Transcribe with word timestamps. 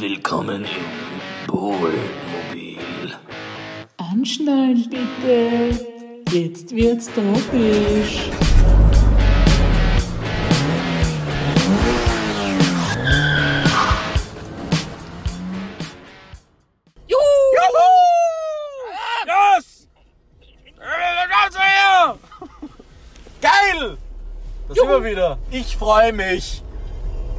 Willkommen 0.00 0.64
im 0.64 1.48
Bohlmobil. 1.48 1.98
Anschnallen 3.96 4.88
bitte. 4.88 5.84
Jetzt 6.30 6.72
wird's 6.72 7.06
tropisch. 7.12 8.30
Yes! 19.26 19.88
Geil! 23.40 23.98
Da 24.68 24.74
sind 24.74 24.88
wir 24.88 25.04
wieder. 25.04 25.38
Ich 25.50 25.76
freue 25.76 26.12
mich. 26.12 26.62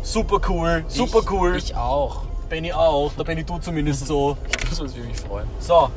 Super 0.03 0.41
cool, 0.49 0.83
super 0.89 1.21
cool. 1.29 1.55
Ich 1.55 1.73
auch. 1.73 2.28
Benny 2.49 2.73
auch, 2.73 3.11
da 3.15 3.23
Benny 3.23 3.43
du 3.43 3.59
zumindest 3.59 4.07
so. 4.07 4.35
Das 4.69 4.79
würde 4.79 4.99
mich 5.01 5.17
freuen. 5.17 5.47
So, 5.59 5.89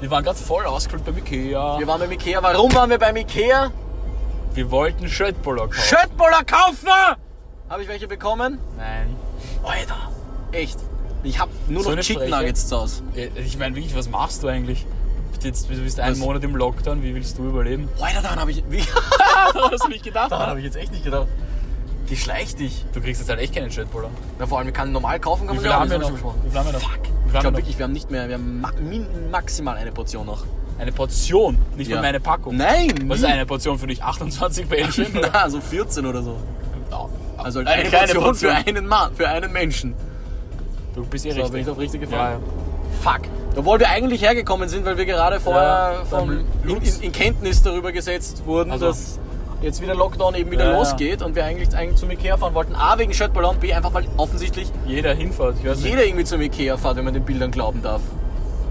Wir 0.00 0.10
waren 0.10 0.22
gerade 0.22 0.38
voll 0.38 0.64
ausgeholt 0.66 1.04
beim 1.04 1.16
Ikea. 1.18 1.78
wir 1.78 1.86
waren 1.86 2.00
beim 2.00 2.12
Ikea. 2.12 2.42
Warum 2.42 2.72
waren 2.74 2.90
wir 2.90 2.98
beim 2.98 3.16
Ikea? 3.16 3.70
Wir 4.52 4.70
wollten 4.70 5.08
Schöttbuller 5.08 5.66
kaufen. 5.68 5.80
Schöttbuller 5.82 6.44
kaufen! 6.44 6.88
Habe 7.68 7.82
ich 7.82 7.88
welche 7.88 8.06
bekommen? 8.06 8.58
Nein. 8.76 9.16
Alter, 9.64 9.96
echt. 10.52 10.78
Ich 11.22 11.38
habe 11.40 11.50
nur 11.68 11.82
So 11.82 11.90
noch 11.94 12.00
Chicken. 12.02 12.28
Nuggets 12.30 12.68
zu 12.68 12.76
Hause. 12.76 13.02
Ich 13.36 13.56
meine 13.58 13.74
wirklich, 13.74 13.96
was 13.96 14.08
machst 14.10 14.42
du 14.42 14.48
eigentlich? 14.48 14.82
Du 14.84 15.30
bist 15.32 15.44
Jetzt, 15.44 15.70
du 15.70 15.82
bist 15.82 15.98
einen 15.98 16.12
Was? 16.12 16.18
Monat 16.18 16.44
im 16.44 16.54
Lockdown, 16.54 17.02
wie 17.02 17.14
willst 17.14 17.38
du 17.38 17.44
überleben? 17.48 17.88
Alter, 18.00 18.22
daran 18.22 18.40
habe 18.40 18.50
ich, 18.50 18.62
wie, 18.68 18.84
Daran 19.54 19.70
hast 19.72 19.84
du 19.84 19.88
nicht 19.88 20.04
gedacht. 20.04 20.30
daran 20.30 20.50
habe 20.50 20.58
ich 20.60 20.66
jetzt 20.66 20.76
echt 20.76 20.92
nicht 20.92 21.04
gedacht. 21.04 21.26
Die 22.10 22.16
schleicht 22.16 22.58
dich. 22.60 22.84
Du 22.92 23.00
kriegst 23.00 23.20
jetzt 23.20 23.30
halt 23.30 23.40
echt 23.40 23.54
keinen 23.54 23.70
Schöttbuller. 23.70 24.10
Na, 24.38 24.46
vor 24.46 24.58
allem, 24.58 24.66
wir 24.66 24.72
können 24.74 24.92
normal 24.92 25.18
kaufen, 25.20 25.46
kann 25.46 25.56
Wie 25.56 25.60
man 25.60 25.62
viel 25.62 25.70
ja 25.70 25.76
auch, 25.76 25.80
haben 25.80 25.90
wir 25.90 25.98
noch? 25.98 26.10
Wie 26.52 26.58
haben 26.58 26.66
wir 26.66 26.72
noch? 26.72 26.80
Fuck. 26.80 26.98
Ich 27.26 27.30
glaube 27.32 27.46
noch? 27.50 27.56
wirklich, 27.58 27.78
wir 27.78 27.84
haben 27.84 27.92
nicht 27.92 28.10
mehr, 28.10 28.28
wir 28.28 28.34
haben 28.34 28.60
ma 28.60 28.70
maximal 29.30 29.76
eine 29.76 29.90
Portion 29.92 30.26
noch. 30.26 30.44
Eine 30.78 30.92
Portion, 30.92 31.58
nicht 31.76 31.88
Ja. 31.88 31.96
mal 31.96 32.02
meine 32.02 32.20
Packung. 32.20 32.56
Nein! 32.56 32.92
Was 33.06 33.18
ist 33.20 33.24
nie. 33.26 33.32
eine 33.32 33.46
Portion 33.46 33.78
für 33.78 33.86
dich? 33.86 34.02
28 34.02 34.66
Bällchen? 34.68 35.06
Na, 35.32 35.48
so 35.48 35.60
14 35.60 36.04
oder 36.04 36.22
so. 36.22 36.36
Ja. 36.90 37.08
Also 37.38 37.60
Eine 37.60 37.70
eine, 37.70 37.88
kleine 37.88 38.12
Portion, 38.14 38.34
für 38.34 38.48
Portion. 38.48 38.76
einen 38.76 38.86
Mann, 38.86 39.14
für 39.14 39.28
einen 39.28 39.52
Menschen. 39.52 39.94
Du 40.94 41.04
bist 41.06 41.24
eh 41.26 41.30
So, 41.30 41.36
richtig. 41.36 41.52
bin 41.52 41.60
ich 41.62 41.68
auf 41.70 41.78
richtig 41.78 42.00
ja, 42.02 42.06
gefahren? 42.08 42.40
ja. 42.42 43.10
Fuck. 43.12 43.22
Obwohl 43.56 43.78
wir 43.80 43.88
eigentlich 43.88 44.22
hergekommen 44.22 44.68
sind, 44.68 44.84
weil 44.84 44.96
wir 44.96 45.04
gerade 45.06 45.40
vorher 45.40 45.62
Ja, 46.00 46.04
vom, 46.04 46.30
in, 46.66 46.76
in, 46.82 47.00
in 47.02 47.12
Kenntnis 47.12 47.62
darüber 47.62 47.92
gesetzt 47.92 48.42
wurden, 48.46 48.70
Also. 48.72 48.86
dass 48.88 49.18
jetzt 49.64 49.80
wieder 49.82 49.94
Lockdown 49.94 50.34
eben 50.34 50.50
wieder 50.50 50.66
Ja, 50.66 50.72
ja. 50.72 50.78
losgeht 50.78 51.22
und 51.22 51.34
wir 51.34 51.44
eigentlich, 51.44 51.74
eigentlich 51.74 51.96
zum 51.96 52.10
Ikea 52.10 52.36
fahren 52.36 52.54
wollten. 52.54 52.74
A, 52.74 52.98
wegen 52.98 53.12
Schöttballon, 53.12 53.56
B, 53.58 53.72
einfach 53.72 53.92
weil 53.94 54.06
offensichtlich 54.16 54.70
Jeder 54.86 55.14
hinfährt. 55.14 55.64
Weiß 55.64 55.78
nicht. 55.78 55.86
jeder 55.90 56.04
irgendwie 56.04 56.24
zum 56.24 56.40
Ikea 56.40 56.76
fährt, 56.76 56.96
wenn 56.96 57.04
man 57.04 57.14
den 57.14 57.24
Bildern 57.24 57.50
glauben 57.50 57.82
darf. 57.82 58.00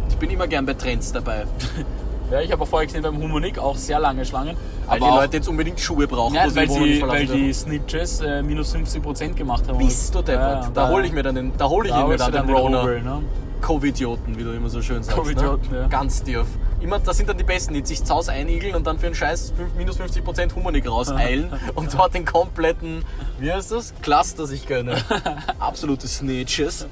Ich 0.10 0.18
bin 0.18 0.30
immer 0.30 0.48
gern 0.48 0.66
bei 0.66 0.74
Trends 0.74 1.12
dabei, 1.12 1.46
Ja, 2.32 2.40
ich 2.42 2.52
habe 2.52 2.64
auch 2.64 2.68
vorher 2.68 2.88
gesehen 2.88 3.04
beim 3.04 3.18
Humonik 3.22 3.60
auch 3.60 3.76
sehr 3.76 4.00
lange 4.00 4.26
Schlangen. 4.26 4.56
weil 4.88 4.98
aber 4.98 5.12
die 5.12 5.18
Leute 5.18 5.38
jetzt 5.38 5.48
unbedingt 5.50 5.80
Schuhe 5.80 6.08
brauchen, 6.08 6.34
ja, 6.34 6.46
wo 6.50 6.56
weil, 6.56 6.68
die 6.68 6.74
sie, 6.74 7.00
verlassen 7.00 7.30
weil 7.30 7.38
die 7.38 7.54
Snitches 7.54 8.22
äh, 8.22 8.42
minus 8.42 8.74
50% 8.74 9.34
gemacht 9.34 9.68
haben. 9.68 9.78
Bist 9.78 10.16
du 10.16 10.22
deppert. 10.22 10.64
Ja, 10.64 10.72
da 10.74 10.90
hole 10.90 11.06
ich 11.06 11.12
mir 11.12 11.22
dann 11.22 11.36
den, 11.36 11.52
da 11.58 11.70
hole 11.70 11.90
ich 11.90 11.94
da 11.94 12.08
mir 12.08 12.18
dann 12.18 12.32
den 12.32 12.48
den 12.48 12.56
Rona. 12.56 12.80
Rubel, 12.82 13.02
ne? 13.04 13.22
Covidioten, 13.64 14.38
wie 14.38 14.44
du 14.44 14.52
immer 14.52 14.70
so 14.70 14.82
schön 14.82 15.04
sagst. 15.04 15.18
Covidioten, 15.18 15.72
ne? 15.72 15.80
ja. 15.80 15.88
Ganz 15.88 16.22
tief. 16.22 16.46
Immer, 16.82 17.00
das 17.00 17.18
sind 17.18 17.30
dann 17.30 17.38
die 17.38 17.46
Besten, 17.46 17.74
die 17.74 17.86
sich 17.86 18.04
zu 18.04 18.14
Hause 18.14 18.34
einigeln 18.34 18.76
und 18.76 18.86
dann 18.86 19.00
für 19.00 19.06
einen 19.06 19.16
Scheiß 19.16 19.54
minus 19.78 20.00
50% 20.00 20.54
Humonik 20.54 20.88
rauseilen 20.88 21.52
und 21.76 21.94
dort 21.94 22.14
den 22.14 22.26
kompletten, 22.26 23.06
wie 23.40 23.52
heißt 23.52 23.72
das? 23.72 23.94
Cluster 24.02 24.46
sich 24.48 24.68
gönnen. 24.68 25.02
Absolute 25.60 26.08
Snitches. 26.08 26.88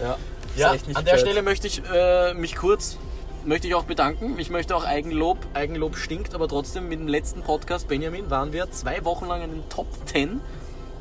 Ja, 0.00 0.18
ja 0.56 0.70
an 0.70 0.78
der 0.84 1.02
gehört. 1.02 1.20
Stelle 1.20 1.42
möchte 1.42 1.66
ich 1.66 1.82
äh, 1.92 2.34
mich 2.34 2.56
kurz 2.56 2.98
möchte 3.46 3.68
ich 3.68 3.74
auch 3.74 3.84
bedanken. 3.84 4.38
Ich 4.38 4.50
möchte 4.50 4.74
auch 4.74 4.84
Eigenlob. 4.84 5.38
Eigenlob 5.54 5.96
stinkt, 5.96 6.34
aber 6.34 6.48
trotzdem 6.48 6.88
mit 6.88 6.98
dem 6.98 7.08
letzten 7.08 7.42
Podcast, 7.42 7.88
Benjamin, 7.88 8.28
waren 8.28 8.52
wir 8.52 8.70
zwei 8.72 9.04
Wochen 9.04 9.26
lang 9.26 9.40
in 9.42 9.50
den 9.50 9.68
Top 9.68 9.86
10 10.06 10.40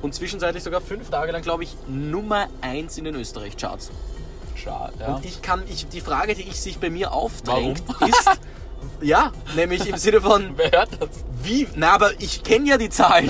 und 0.04 0.14
zwischenzeitlich 0.14 0.64
sogar 0.64 0.80
fünf 0.80 1.10
Tage 1.10 1.32
lang, 1.32 1.42
glaube 1.42 1.64
ich, 1.64 1.76
Nummer 1.88 2.48
1 2.62 3.00
in 3.00 3.06
den 3.06 3.16
Österreich-Charts. 3.16 3.90
Schade, 4.66 4.94
ja. 5.00 5.16
Und 5.16 5.26
ich 5.26 5.42
kann, 5.42 5.64
ich, 5.70 5.88
die 5.88 6.02
Frage, 6.02 6.36
die 6.36 6.42
ich 6.42 6.60
sich 6.60 6.80
bei 6.80 6.90
mir 6.90 7.14
aufdrängt, 7.14 7.84
ist, 8.08 8.30
ja, 9.02 9.32
nämlich 9.56 9.88
im 9.88 9.98
Sinne 9.98 10.22
von, 10.22 10.54
Wer 10.58 10.72
hört 10.72 10.90
das? 11.00 11.10
wie, 11.46 11.68
na, 11.76 11.94
aber 11.94 12.12
ich 12.20 12.44
kenne 12.44 12.68
ja 12.70 12.78
die 12.78 12.90
Zahlen. 12.90 13.30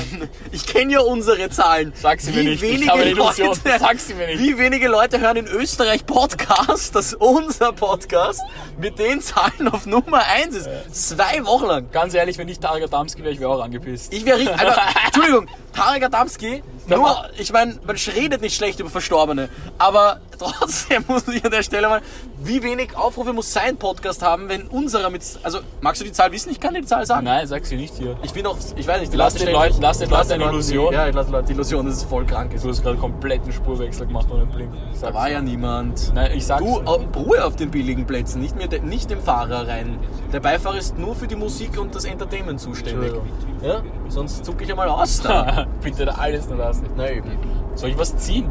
Ich 0.52 0.66
kenne 0.66 0.94
ja 0.94 1.00
unsere 1.02 1.50
Zahlen. 1.50 1.92
Sag 1.96 2.22
sie 2.22 2.34
wie 2.34 2.38
mir 2.38 2.50
nicht. 2.52 2.64
Ich 2.64 2.72
Wenige 2.72 2.92
habe 2.92 3.02
eine 3.02 3.12
Illusion. 3.12 3.48
Leute, 3.50 3.80
Sag 3.80 4.00
sie 4.00 4.14
mir 4.14 4.28
nicht. 4.28 4.40
Wie 4.40 4.58
wenige 4.58 4.88
Leute 4.88 5.20
hören 5.20 5.36
in 5.36 5.48
Österreich 5.48 6.06
Podcast, 6.06 6.96
dass 6.96 7.14
unser 7.14 7.74
Podcast 7.74 8.42
mit 8.80 9.00
den 9.00 9.20
Zahlen 9.20 9.68
auf 9.68 9.86
Nummer 9.86 10.24
1 10.26 10.56
ist. 10.56 10.70
Zwei 10.94 11.46
Wochen 11.46 11.66
lang. 11.66 11.92
Ganz 11.92 12.14
ehrlich, 12.14 12.38
wenn 12.38 12.48
ich 12.48 12.60
Tarek 12.60 12.84
Adamski 12.84 13.22
wäre, 13.22 13.34
ich 13.34 13.40
wäre 13.42 13.50
auch 13.50 13.62
angepisst. 13.62 14.14
Ich 14.14 14.26
wäre 14.26 14.40
richtig, 14.40 14.58
Alter, 14.58 14.82
Entschuldigung, 15.08 15.48
Tarek 15.74 16.04
Adamski, 16.04 16.64
nur, 16.88 17.16
ich 17.38 17.52
meine, 17.52 17.80
man 17.86 17.96
redet 18.16 18.42
nicht 18.42 18.56
schlecht 18.56 18.80
über 18.80 18.90
Verstorbene, 18.90 19.50
aber 19.78 20.20
trotzdem 20.38 21.04
muss 21.08 21.28
ich 21.28 21.44
an 21.46 21.52
der 21.52 21.64
Stelle 21.64 21.88
mal, 21.88 22.02
wie 22.44 22.62
wenig 22.62 22.96
Aufrufe 22.96 23.34
muss 23.34 23.52
sein 23.54 23.78
Podcast 23.78 24.22
haben, 24.22 24.50
wenn 24.50 24.68
unserer 24.68 25.10
mit, 25.10 25.22
also, 25.44 25.60
magst 25.82 26.02
du 26.02 26.06
die 26.06 26.12
Zahl 26.12 26.32
wissen? 26.32 26.52
Ich 26.52 26.60
kann 26.60 26.74
dir 26.74 26.82
die 26.82 26.88
Zahl 26.88 27.06
sagen. 27.06 27.24
Nein, 27.26 27.48
sag 27.48 27.66
sie 27.66 27.78
nicht 27.78 27.96
hier. 27.96 28.18
Ich 28.24 28.34
bin 28.34 28.46
auch, 28.46 28.58
ich 28.76 28.86
weiß 28.88 29.00
nicht, 29.00 29.14
die 29.14 29.18
Lass 29.18 29.34
den 29.36 29.52
Leuten- 29.52 29.82
lass 29.82 29.98
den 30.00 30.10
Leuten 30.10 30.32
eine 30.34 30.44
die- 30.44 30.50
Illusion. 30.50 30.94
Ja, 30.94 31.08
ich 31.08 31.16
lasse 31.16 31.32
Leute 31.32 31.48
die 31.48 31.54
Illusion, 31.54 31.86
dass 31.86 31.96
es 31.98 32.04
voll 32.04 32.26
krank 32.26 32.54
ist. 32.54 32.66
Du 32.66 32.70
hast 32.70 32.84
gerade 32.84 32.98
komplett 32.98 33.44
einen 33.44 33.54
Spurwechsel 33.54 34.08
gemacht 34.08 34.28
ohne 34.32 34.46
Blink. 34.46 34.72
Da 35.02 35.14
war 35.14 35.30
ja 35.30 35.42
niemand. 35.42 36.14
Nein, 36.14 36.32
ich 36.36 36.46
sag's 36.46 36.64
Du, 36.64 36.76
Ruhe 37.16 37.44
auf 37.46 37.56
den 37.56 37.72
billigen 37.72 38.06
Plätzen, 38.06 38.42
nicht, 38.42 38.56
mehr, 38.56 38.68
nicht 38.82 39.10
dem 39.10 39.22
Fahrer 39.22 39.68
rein. 39.68 39.98
Der 40.34 40.40
Beifahrer 40.42 40.78
ist 40.78 40.98
nur 40.98 41.16
für 41.16 41.28
die 41.28 41.36
Musik 41.36 41.80
und 41.80 41.96
das 41.96 42.04
Entertainment 42.06 42.60
zuständig. 42.60 43.14
Ja? 43.62 43.82
Sonst 44.10 44.46
zucke 44.46 44.64
ich 44.66 44.70
einmal 44.70 44.90
aus 44.90 45.22
da. 45.22 45.66
Bitte 45.82 46.06
da 46.06 46.14
alles 46.16 46.48
nur 46.50 46.58
lassen. 46.58 46.75
Na 46.96 47.10
eben. 47.10 47.32
Soll 47.76 47.90
ich 47.90 47.98
was 47.98 48.16
ziehen? 48.18 48.50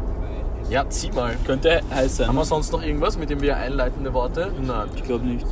Ja, 0.69 0.87
zieh 0.89 1.11
mal. 1.11 1.35
Könnte 1.45 1.81
heiß 1.93 2.17
sein. 2.17 2.27
Haben 2.27 2.35
wir 2.37 2.45
sonst 2.45 2.71
noch 2.71 2.81
irgendwas, 2.81 3.17
mit 3.17 3.29
dem 3.29 3.41
wir 3.41 3.57
einleitende 3.57 4.13
Worte? 4.13 4.51
Nein, 4.61 4.89
Ich 4.95 5.03
glaube 5.03 5.25
nicht. 5.25 5.45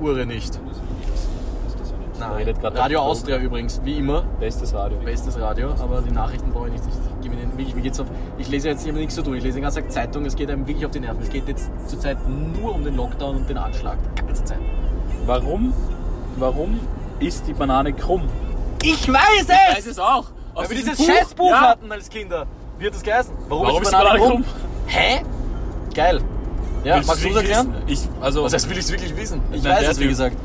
Ure 0.00 0.26
nicht. 0.26 0.58
Nein. 2.18 2.54
Radio 2.62 3.00
Austria 3.00 3.38
übrigens, 3.38 3.80
wie 3.84 3.98
immer. 3.98 4.22
Bestes 4.40 4.72
Radio. 4.72 4.98
Bestes 4.98 5.38
Radio, 5.38 5.70
aber 5.80 6.00
die 6.00 6.12
Nachrichten 6.12 6.52
brauche 6.52 6.68
ich 6.68 6.72
nicht. 6.74 6.84
Ich, 6.86 7.22
gebe 7.22 7.34
Ihnen, 7.34 7.50
wirklich, 7.56 7.74
mir 7.74 7.82
geht's 7.82 8.00
auf, 8.00 8.06
ich 8.38 8.48
lese 8.48 8.68
jetzt 8.68 8.86
immer 8.86 8.98
nichts 8.98 9.14
so 9.14 9.22
durch. 9.22 9.38
Ich 9.38 9.44
lese 9.44 9.56
den 9.56 9.62
ganzen 9.62 9.82
Tag 9.82 9.92
Zeitung, 9.92 10.24
es 10.24 10.36
geht 10.36 10.50
einem 10.50 10.66
wirklich 10.66 10.86
auf 10.86 10.92
die 10.92 11.00
Nerven. 11.00 11.22
Es 11.22 11.30
geht 11.30 11.48
jetzt 11.48 11.70
zurzeit 11.86 12.16
nur 12.28 12.74
um 12.74 12.84
den 12.84 12.96
Lockdown 12.96 13.36
und 13.36 13.48
den 13.48 13.58
Anschlag. 13.58 13.98
Die 14.18 14.26
ganze 14.26 14.44
Zeit. 14.44 14.60
Warum? 15.26 15.74
Warum 16.36 16.80
ist 17.20 17.46
die 17.46 17.52
Banane 17.52 17.92
krumm? 17.92 18.22
Ich 18.82 19.08
weiß 19.12 19.46
es! 19.48 19.48
Ich 19.70 19.76
weiß 19.76 19.86
es 19.86 19.98
auch. 19.98 20.26
Weil 20.54 20.68
wir 20.70 20.76
dieses 20.76 20.98
Buch. 20.98 21.06
Scheißbuch 21.06 21.50
ja. 21.50 21.60
hatten 21.60 21.92
als 21.92 22.08
Kinder. 22.08 22.46
Wie 22.78 22.86
hat 22.86 22.94
das 22.94 23.02
geheißen? 23.02 23.34
Warum 23.48 23.82
ist 23.82 23.88
die 23.88 23.92
Banane 23.92 24.18
krumm? 24.18 24.44
Hä? 24.86 25.22
Geil. 25.94 26.20
Ja, 26.84 26.96
Willst 26.96 27.08
magst 27.08 27.24
du 27.24 27.28
es 27.28 27.36
erklären? 27.36 27.74
Ich, 27.86 28.00
also, 28.20 28.44
Was 28.44 28.52
heißt, 28.52 28.68
will 28.68 28.76
ich 28.76 28.84
es 28.84 28.90
wirklich 28.90 29.16
wissen? 29.16 29.40
Ich 29.52 29.62
Nein, 29.62 29.76
weiß 29.76 29.88
es, 29.88 30.00
wie 30.00 30.08
gesagt. 30.08 30.36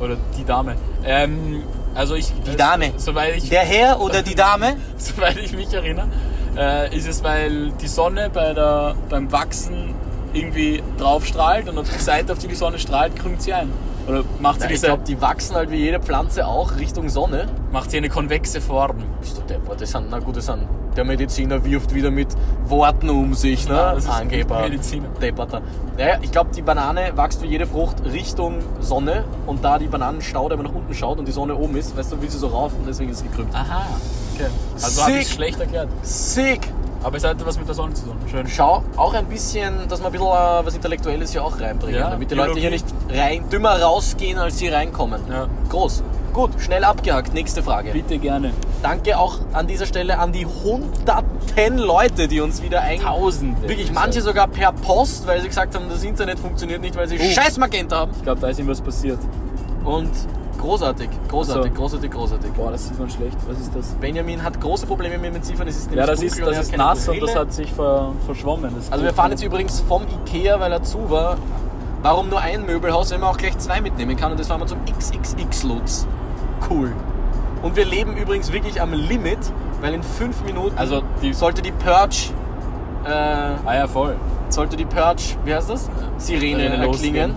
Oder 0.00 0.16
die 0.36 0.44
Dame. 0.44 0.76
Ähm, 1.04 1.62
also 1.94 2.14
ich. 2.14 2.32
Die 2.46 2.56
Dame. 2.56 2.92
Soweit 2.96 3.36
ich, 3.36 3.48
Der 3.48 3.62
Herr 3.62 4.00
oder 4.00 4.22
die 4.22 4.34
Dame? 4.34 4.76
soweit 4.98 5.38
ich 5.38 5.52
mich 5.52 5.72
erinnere, 5.72 6.08
äh, 6.56 6.96
ist 6.96 7.08
es, 7.08 7.24
weil 7.24 7.70
die 7.80 7.88
Sonne 7.88 8.30
bei 8.30 8.52
der, 8.52 8.94
beim 9.08 9.32
Wachsen 9.32 9.94
irgendwie 10.32 10.82
drauf 10.98 11.26
strahlt 11.26 11.68
und 11.68 11.78
auf 11.78 11.88
die 11.88 12.02
Seite, 12.02 12.32
auf 12.32 12.38
die 12.38 12.48
die 12.48 12.54
Sonne 12.54 12.78
strahlt, 12.78 13.16
krümmt 13.16 13.42
sie 13.42 13.52
ein. 13.52 13.70
Oder 14.08 14.24
macht 14.40 14.60
sie, 14.60 14.66
ich 14.66 14.72
diese, 14.72 14.86
glaube, 14.86 15.04
die 15.04 15.20
wachsen 15.20 15.54
halt 15.54 15.70
wie 15.70 15.76
jede 15.76 16.00
Pflanze 16.00 16.46
auch 16.46 16.76
Richtung 16.76 17.08
Sonne. 17.08 17.46
macht 17.72 17.90
sie 17.90 17.98
eine 17.98 18.08
konvexe 18.08 18.60
Form. 18.60 18.96
Bist 19.20 19.36
du 19.36 19.42
deppert? 19.42 19.80
Das 19.80 19.90
sind, 19.90 20.06
na 20.10 20.18
gut, 20.18 20.36
das 20.36 20.46
sind, 20.46 20.66
der 20.96 21.04
Mediziner 21.04 21.62
wirft 21.64 21.94
wieder 21.94 22.10
mit 22.10 22.28
Worten 22.64 23.10
um 23.10 23.34
sich, 23.34 23.68
ne? 23.68 23.74
Ja, 23.74 23.94
das 23.94 24.04
ist 24.04 24.10
Angeber. 24.10 24.60
Mediziner. 24.62 25.08
Depperter. 25.20 25.60
Naja, 25.96 26.18
ich 26.22 26.32
glaube, 26.32 26.50
die 26.54 26.62
Banane 26.62 27.12
wächst 27.16 27.42
wie 27.42 27.46
jede 27.46 27.66
Frucht 27.66 27.96
Richtung 28.04 28.60
Sonne 28.80 29.24
und 29.46 29.62
da 29.62 29.78
die 29.78 29.88
Bananenstaude 29.88 30.54
aber 30.54 30.62
nach 30.62 30.74
unten 30.74 30.94
schaut 30.94 31.18
und 31.18 31.28
die 31.28 31.32
Sonne 31.32 31.54
oben 31.54 31.76
ist, 31.76 31.96
weißt 31.96 32.12
du, 32.12 32.22
will 32.22 32.30
sie 32.30 32.38
so 32.38 32.48
rauf 32.48 32.72
und 32.78 32.88
deswegen 32.88 33.10
ist 33.10 33.18
sie 33.18 33.28
gekrümmt. 33.28 33.54
Aha. 33.54 33.86
Okay. 34.34 34.48
Also 34.74 35.02
habe 35.02 35.18
ich 35.18 35.28
schlecht 35.28 35.60
erklärt. 35.60 35.88
Sick! 36.02 36.60
Aber 37.02 37.16
es 37.16 37.24
hat 37.24 37.44
was 37.46 37.58
mit 37.58 37.68
der 37.68 37.74
Sonne 37.74 37.94
zu 37.94 38.06
tun. 38.06 38.16
Schön. 38.30 38.46
Schau, 38.48 38.82
auch 38.96 39.14
ein 39.14 39.26
bisschen, 39.26 39.86
dass 39.88 40.00
man 40.00 40.08
ein 40.08 40.12
bisschen 40.12 40.26
äh, 40.28 40.66
was 40.66 40.74
Intellektuelles 40.74 41.30
hier 41.32 41.44
auch 41.44 41.58
reinbringen, 41.60 42.00
Ja, 42.00 42.10
damit 42.10 42.30
die 42.30 42.34
Leute 42.34 42.58
hier 42.58 42.70
Biologie. 42.70 42.84
nicht 43.08 43.18
rein, 43.18 43.44
dümmer 43.50 43.80
rausgehen, 43.80 44.36
als 44.38 44.58
sie 44.58 44.68
reinkommen. 44.68 45.20
Ja. 45.30 45.46
Groß. 45.68 46.02
Gut, 46.32 46.50
schnell 46.58 46.84
abgehakt. 46.84 47.32
Nächste 47.34 47.62
Frage. 47.62 47.92
Bitte 47.92 48.18
gerne. 48.18 48.52
Danke 48.82 49.18
auch 49.18 49.38
an 49.52 49.66
dieser 49.66 49.86
Stelle 49.86 50.18
an 50.18 50.32
die 50.32 50.44
hunderten 50.46 51.78
Leute, 51.78 52.28
die 52.28 52.40
uns 52.40 52.62
wieder 52.62 52.80
ein... 52.82 53.00
Tausende. 53.00 53.62
Wirklich, 53.68 53.92
manche 53.92 54.20
sogar 54.20 54.46
per 54.46 54.72
Post, 54.72 55.26
weil 55.26 55.40
sie 55.40 55.48
gesagt 55.48 55.74
haben, 55.74 55.86
das 55.88 56.02
Internet 56.04 56.38
funktioniert 56.38 56.80
nicht, 56.80 56.94
weil 56.96 57.08
sie 57.08 57.18
Oh. 57.18 57.32
scheiß 57.32 57.58
Magenta 57.58 57.96
haben. 57.96 58.12
Ich 58.16 58.22
glaube, 58.22 58.40
da 58.40 58.48
ist 58.48 58.58
ihm 58.60 58.68
was 58.68 58.80
passiert. 58.80 59.18
Und 59.84 60.10
Großartig, 60.58 61.08
großartig, 61.28 61.72
So. 61.72 61.78
großartig, 61.80 62.10
großartig. 62.10 62.52
Boah, 62.52 62.70
das 62.72 62.88
sieht 62.88 62.98
man 62.98 63.08
schlecht. 63.10 63.36
Was 63.48 63.60
ist 63.60 63.74
das? 63.74 63.86
Benjamin 64.00 64.42
hat 64.42 64.60
große 64.60 64.86
Probleme 64.86 65.16
mit 65.18 65.26
dem 65.26 65.36
Entziffern. 65.36 65.68
Es 65.68 65.76
ist 65.78 65.92
Ja, 65.92 66.04
das 66.06 66.22
ist, 66.22 66.40
das 66.40 66.58
ist 66.58 66.76
nass 66.76 67.08
und 67.08 67.20
das 67.20 67.30
Brille. 67.30 67.40
hat 67.40 67.52
sich 67.52 67.72
ver, 67.72 68.12
verschwommen. 68.26 68.74
Also 68.90 69.04
wir 69.04 69.14
fahren 69.14 69.30
jetzt 69.30 69.42
übrigens 69.42 69.80
vom 69.80 70.02
Ikea, 70.26 70.58
weil 70.60 70.72
er 70.72 70.82
zu 70.82 71.08
war. 71.10 71.36
Warum 72.02 72.28
nur 72.28 72.40
ein 72.40 72.64
Möbelhaus, 72.66 73.10
wenn 73.10 73.20
man 73.20 73.30
auch 73.30 73.36
gleich 73.36 73.56
zwei 73.58 73.80
mitnehmen 73.80 74.16
kann? 74.16 74.30
Und 74.30 74.38
das 74.40 74.46
fahren 74.48 74.60
wir 74.60 74.66
zum 74.66 74.78
XXX-Lutz. 74.84 76.06
Cool. 76.70 76.92
Und 77.62 77.74
wir 77.76 77.84
leben 77.84 78.16
übrigens 78.16 78.52
wirklich 78.52 78.80
am 78.80 78.92
Limit, 78.92 79.38
weil 79.80 79.94
in 79.94 80.02
fünf 80.02 80.42
Minuten 80.44 80.76
Also 80.78 81.02
die- 81.22 81.32
sollte 81.32 81.60
die 81.62 81.72
Purge, 81.72 82.30
äh, 83.04 83.10
Ah 83.10 83.74
ja, 83.74 83.86
voll. 83.88 84.16
sollte 84.48 84.76
die 84.76 84.84
Purge, 84.84 85.22
wie 85.44 85.54
heißt 85.54 85.70
das? 85.70 85.88
Sirene 86.18 86.64
erklingen. 86.64 86.86
losgehen. 86.86 87.34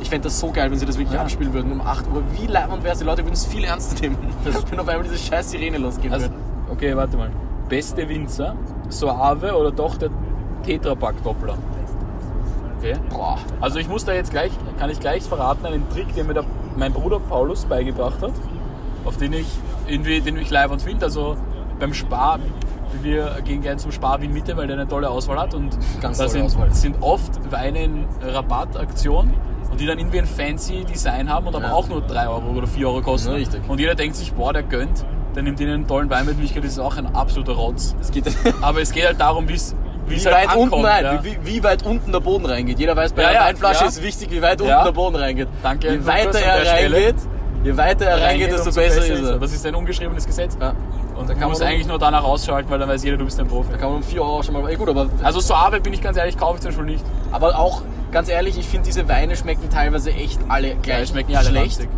Ich 0.00 0.08
fände 0.10 0.24
das 0.28 0.38
so 0.38 0.50
geil, 0.50 0.70
wenn 0.70 0.78
sie 0.78 0.86
das 0.86 0.96
wirklich 0.96 1.14
Ja. 1.14 1.22
abspielen 1.22 1.52
würden 1.52 1.72
um 1.72 1.80
8 1.80 2.06
Uhr. 2.08 2.22
Wie 2.38 2.46
leibend 2.46 2.82
wäre 2.84 2.92
es? 2.92 3.00
Die 3.00 3.04
Leute 3.04 3.22
würden 3.24 3.34
es 3.34 3.46
viel 3.46 3.64
ernster 3.64 4.00
nehmen. 4.00 4.16
wenn 4.70 4.78
auf 4.80 4.88
einmal 4.88 5.02
diese 5.04 5.18
scheiß 5.18 5.50
Sirene 5.50 5.78
losgehen 5.78 6.12
Also, 6.12 6.26
würde. 6.26 6.36
okay, 6.70 6.96
warte 6.96 7.16
mal. 7.16 7.30
Beste 7.68 8.08
Winzer, 8.08 8.54
Soave 8.88 9.54
oder 9.56 9.70
doch 9.72 9.96
der 9.96 10.10
Tetrapack-Doppler? 10.64 11.56
Okay. 12.78 12.94
Boah. 13.10 13.38
Also 13.60 13.78
ich 13.78 13.88
muss 13.88 14.04
da 14.04 14.12
jetzt 14.12 14.30
gleich, 14.30 14.52
kann 14.78 14.88
ich 14.90 15.00
gleich 15.00 15.24
verraten, 15.24 15.66
einen 15.66 15.88
Trick, 15.90 16.14
den 16.14 16.26
mir 16.28 16.34
der, 16.34 16.44
mein 16.76 16.92
Bruder 16.92 17.18
Paulus 17.18 17.64
beigebracht 17.64 18.22
hat, 18.22 18.32
auf 19.04 19.16
den 19.16 19.32
ich 19.32 19.46
irgendwie, 19.88 20.20
den 20.20 20.36
ich 20.36 20.50
live 20.50 20.70
und 20.70 20.80
finde. 20.80 21.04
Also 21.06 21.36
beim 21.80 21.92
Spar, 21.92 22.38
wir 23.02 23.36
gehen 23.44 23.62
gerne 23.62 23.78
zum 23.78 23.90
Spar 23.90 24.20
Wien 24.22 24.32
Mitte, 24.32 24.56
weil 24.56 24.68
der 24.68 24.76
eine 24.78 24.86
tolle 24.88 25.10
Auswahl 25.10 25.38
hat 25.40 25.54
und 25.54 25.76
Ganz 26.00 26.18
da 26.18 26.26
tolle 26.26 26.48
sind, 26.48 26.74
sind 26.74 26.96
oft 27.02 27.50
Weine 27.50 27.82
in 27.82 28.04
Rabattaktion 28.22 29.34
die 29.78 29.86
dann 29.86 29.98
irgendwie 29.98 30.18
ein 30.18 30.26
fancy 30.26 30.84
Design 30.84 31.28
haben 31.30 31.46
und 31.46 31.54
aber 31.56 31.66
Ja. 31.68 31.72
auch 31.72 31.88
nur 31.88 32.00
3 32.02 32.28
Euro 32.28 32.50
oder 32.56 32.66
4 32.66 32.86
Euro 32.88 33.00
kosten. 33.00 33.30
Ja, 33.30 33.34
richtig. 33.36 33.60
Und 33.68 33.80
jeder 33.80 33.94
denkt 33.94 34.16
sich, 34.16 34.32
boah, 34.32 34.52
der 34.52 34.62
gönnt, 34.62 35.04
der 35.34 35.42
nimmt 35.42 35.60
ihnen 35.60 35.72
einen 35.74 35.86
tollen 35.86 36.10
Wein 36.10 36.24
mit. 36.26 36.34
In 36.34 36.40
Wirklichkeit 36.40 36.64
ist 36.64 36.72
es 36.72 36.78
auch 36.78 36.96
ein 36.96 37.14
absoluter 37.14 37.52
Rotz. 37.52 37.94
Es 38.00 38.10
geht 38.10 38.24
Aber 38.60 38.80
es 38.80 38.92
geht 38.92 39.06
halt 39.06 39.20
darum, 39.20 39.48
wie 39.48 39.54
es 39.54 39.74
wie 40.06 40.16
halt 40.16 40.34
weit 40.36 40.48
ankommt. 40.48 40.72
unten 40.72 40.86
ja. 40.86 41.22
wie, 41.22 41.38
wie 41.44 41.62
weit 41.62 41.84
unten 41.84 42.12
der 42.12 42.20
Boden 42.20 42.46
reingeht. 42.46 42.78
Jeder 42.78 42.96
weiß, 42.96 43.12
bei 43.12 43.26
einer 43.26 43.40
Weinflasche 43.40 43.84
ist 43.84 44.02
wichtig, 44.02 44.30
wie 44.30 44.40
weit 44.42 44.60
unten 44.60 44.84
der 44.84 44.92
Boden 44.92 45.16
reingeht. 45.16 45.48
Danke, 45.62 45.92
Je 45.92 46.06
weiter 46.06 46.40
er 46.40 46.64
Stelle. 46.64 47.14
Je 47.64 47.76
weiter 47.76 48.04
er 48.06 48.22
reingeht, 48.22 48.52
desto 48.52 48.72
besser 48.72 49.04
ist 49.06 49.22
er. 49.22 49.38
Das 49.38 49.52
ist 49.52 49.66
ein 49.66 49.74
ungeschriebenes 49.74 50.26
Gesetz. 50.26 50.56
Ja. 50.60 50.74
Und 51.16 51.28
Da 51.28 51.34
kann 51.34 51.50
man 51.50 51.58
man 51.58 51.62
eigentlich 51.68 51.86
nur 51.86 51.98
danach 51.98 52.22
ausschalten, 52.24 52.70
weil 52.70 52.78
dann 52.78 52.88
weiß 52.88 53.02
jeder, 53.04 53.16
du 53.16 53.24
bist 53.24 53.38
ein 53.40 53.46
Profi. 53.48 53.70
Da 53.72 53.78
kann 53.78 53.88
man 53.88 53.96
um 53.98 54.02
4 54.02 54.22
Euro 54.22 54.42
schon 54.42 54.54
mal. 54.54 54.70
Ja, 54.70 54.76
gut, 54.78 54.88
aber, 54.88 55.08
Also 55.22 55.40
so 55.40 55.54
Arbeit 55.54 55.82
bin 55.82 55.92
ich 55.92 56.00
ganz 56.00 56.16
ehrlich, 56.16 56.36
kaufe 56.36 56.56
ich 56.56 56.60
zum 56.62 56.70
Beispiel 56.70 56.86
nicht. 56.86 57.04
aber 57.32 57.58
auch 57.58 57.82
ganz 58.12 58.28
ehrlich, 58.28 58.58
ich 58.58 58.66
finde 58.66 58.86
diese 58.86 59.08
Weine 59.08 59.36
schmecken 59.36 59.68
teilweise 59.70 60.10
echt 60.12 60.40
alle 60.48 60.76
gleich 60.76 61.00
Ja, 61.00 61.06
schmecken 61.06 61.32
ja 61.32 61.38
alle 61.40 61.48
schlecht. 61.48 61.88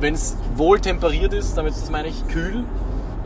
Wenn 0.00 0.14
es 0.14 0.36
wohl 0.56 0.80
temperiert 0.80 1.32
ist, 1.34 1.56
damit 1.58 1.74
meine 1.90 2.08
ich 2.08 2.26
kühl, 2.28 2.64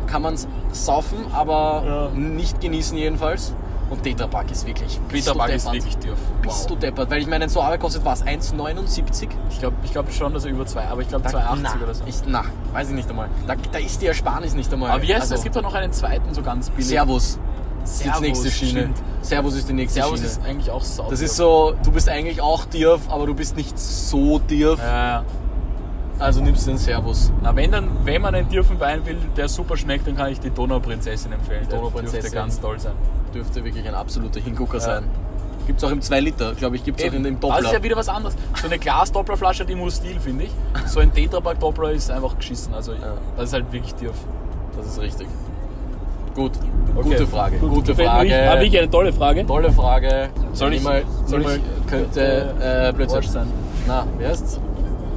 kann 0.09 0.23
man 0.23 0.35
es 0.35 0.49
saufen, 0.73 1.19
aber 1.33 2.11
Ja. 2.15 2.19
nicht 2.19 2.61
genießen 2.61 2.97
jedenfalls. 2.99 3.53
Und 3.91 4.03
Tetrapack 4.03 4.51
ist 4.51 4.67
wirklich. 4.67 5.01
Peterback 5.09 5.55
ist 5.55 5.73
wirklich 5.73 5.97
dürf. 5.99 6.19
Bist 6.43 6.69
du 6.69 6.77
deppert? 6.77 7.11
Weil 7.11 7.23
ich 7.23 7.27
meine, 7.27 7.49
so 7.49 7.63
Arbeit 7.63 7.81
kostet 7.81 8.05
was? 8.05 8.23
1,79? 8.25 9.29
Ich 9.51 9.59
glaube 9.61 9.77
ich 9.83 9.93
glaub 9.93 10.13
schon, 10.13 10.35
dass 10.35 10.45
er 10.45 10.51
über 10.51 10.67
zwei, 10.67 10.85
aber 10.87 11.01
ich 11.03 11.09
glaube 11.09 11.25
Da- 11.25 11.31
2,80 11.39 11.59
na, 11.63 11.75
oder 11.83 11.95
so. 11.95 12.05
Ich, 12.07 12.17
na, 12.27 12.45
weiß 12.73 12.91
ich 12.91 12.95
nicht 12.95 13.09
einmal. 13.09 13.29
Da, 13.47 13.55
da 13.73 13.79
ist 13.79 14.01
die 14.03 14.07
Ersparnis 14.07 14.55
nicht 14.55 14.73
einmal. 14.73 14.91
aber 14.91 15.03
wie 15.03 15.13
heißt 15.13 15.23
Also? 15.23 15.35
Es 15.37 15.43
gibt 15.43 15.57
doch 15.57 15.63
noch 15.63 15.75
einen 15.75 15.93
zweiten, 15.93 16.35
so 16.35 16.43
ganz 16.43 16.69
billig. 16.71 16.87
Servus. 16.89 17.39
Ist 17.85 18.01
die 18.01 18.05
Servus, 18.05 18.21
nächste 18.21 18.51
Schiene. 18.51 18.81
stimmt. 18.81 18.97
Servus 19.23 19.55
ist 19.55 19.69
die 19.69 19.73
nächste 19.73 20.01
Servus 20.01 20.19
Schiene. 20.19 20.31
ist 20.33 20.45
eigentlich 20.45 20.71
auch 20.71 20.83
sau. 20.85 21.09
das 21.09 21.21
ist 21.23 21.37
so, 21.37 21.75
du 21.83 21.91
bist 21.91 22.09
eigentlich 22.11 22.41
auch 22.43 22.67
Dirf, 22.67 23.01
aber 23.09 23.27
du 23.27 23.35
bist 23.35 23.57
nicht 23.57 23.79
so 23.79 24.39
Dirf. 24.39 24.79
Ja. 24.81 25.25
Also 26.19 26.41
nimmst 26.43 26.67
du 26.67 26.73
den 26.73 26.79
Servus. 26.79 27.33
Na, 27.43 27.55
wenn, 27.55 27.71
dann, 27.71 27.89
wenn 28.05 28.21
man 28.23 28.35
einen 28.35 28.49
dürfen 28.49 28.79
Wein 28.81 29.05
will, 29.07 29.19
der 29.37 29.49
super 29.49 29.77
schmeckt, 29.77 30.07
dann 30.07 30.17
kann 30.17 30.33
ich 30.33 30.41
die 30.41 30.51
Donauprinzessin 30.51 31.33
empfehlen. 31.33 31.67
Der 31.71 31.79
Donauprinzessin. 31.79 32.21
dürfte 32.23 32.37
ganz 32.37 32.61
toll 32.61 32.79
sein. 32.81 32.93
Dürfte 33.33 33.65
wirklich 33.65 33.87
ein 33.87 33.95
absoluter 33.95 34.41
Hingucker 34.41 34.75
Ja. 34.79 34.81
sein. 34.81 35.05
Gibt's 35.67 35.85
auch 35.85 35.91
im 35.91 36.01
2 36.01 36.21
Liter, 36.21 36.55
glaube 36.55 36.77
ich, 36.77 36.85
gibt's 36.85 37.05
auch 37.05 37.13
in 37.13 37.23
dem 37.25 37.39
Doppler. 37.39 37.59
das 37.59 37.67
ist 37.67 37.73
ja 37.75 37.83
wieder 37.83 37.97
was 37.97 38.09
anderes. 38.09 38.35
So 38.61 38.67
eine 38.67 38.79
Glas-Dopplerflasche 38.79 39.65
hat 39.65 39.71
immer 39.71 39.91
Stil, 39.91 40.19
finde 40.19 40.45
ich. 40.45 40.51
So 40.87 41.01
ein 41.01 41.13
Tetrapack-Doppler 41.13 41.91
ist 41.93 42.11
einfach 42.11 42.37
geschissen. 42.37 42.73
Also 42.75 42.93
das 43.37 43.45
ist 43.49 43.53
halt 43.53 43.71
wirklich 43.71 43.95
dürf. 43.95 44.17
das 44.77 44.87
ist 44.87 45.01
richtig. 45.01 45.27
Gut, 46.35 46.53
Okay. 46.97 47.11
gute 47.11 47.27
Frage. 47.27 47.59
Gut, 47.59 47.71
gute 47.71 47.95
Frage. 47.95 48.25
nicht. 48.29 48.35
Ah, 48.35 48.55
wirklich 48.55 48.79
eine 48.79 48.91
tolle 48.91 49.13
Frage. 49.13 49.47
Tolle 49.47 49.71
Frage. 49.73 50.31
Soll 50.53 50.73
ich- 50.73 50.81
Niemand, 50.81 51.05
soll 51.27 51.43
ich- 51.43 51.87
könnte 51.87 52.55
äh, 52.61 52.93
Blödsinn 52.93 53.17
Wurscht 53.17 53.31
sein. 53.31 53.47
Na, 53.87 54.07
wer 54.19 54.31
ist? 54.33 54.61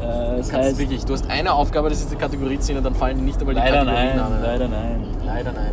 Äh, 0.01 0.37
das 0.37 0.47
Du 0.47 0.53
kannst 0.55 0.77
wirklich, 0.79 1.05
du 1.05 1.13
hast 1.13 1.29
eine 1.29 1.53
Aufgabe, 1.53 1.89
das 1.89 1.99
ist 1.99 2.11
die 2.11 2.15
Kategorie 2.15 2.59
ziehen 2.59 2.77
und 2.77 2.83
dann 2.83 2.95
fallen 2.95 3.17
dir 3.17 3.23
nicht 3.23 3.39
einmal 3.39 3.55
die 3.55 3.59
leider 3.61 3.83
nein, 3.83 3.95
Kategorienamen. 4.17 4.41
leider 4.41 4.67
nein. 4.67 5.03
Leider 5.25 5.51
nein. 5.53 5.71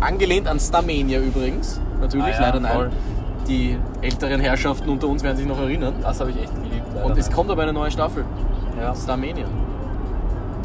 Angelehnt 0.00 0.48
an 0.48 0.58
Starmania 0.60 1.20
übrigens. 1.20 1.80
Natürlich, 2.00 2.26
Ah 2.26 2.30
ja, 2.30 2.40
leider 2.40 2.60
nein. 2.60 2.72
voll. 2.72 2.90
Die 3.48 3.76
älteren 4.02 4.40
Herrschaften 4.40 4.88
unter 4.88 5.08
uns 5.08 5.22
werden 5.22 5.36
sich 5.36 5.46
noch 5.46 5.58
erinnern. 5.60 5.94
Das 6.02 6.20
habe 6.20 6.30
ich 6.30 6.36
echt 6.42 6.54
geliebt. 6.54 6.86
Leider 6.94 7.06
Und 7.06 7.18
es 7.18 7.26
nein. 7.26 7.36
kommt 7.36 7.50
aber 7.50 7.62
eine 7.62 7.72
neue 7.72 7.90
Staffel. 7.90 8.24
ja. 8.80 8.94
Starmania. 8.94 9.46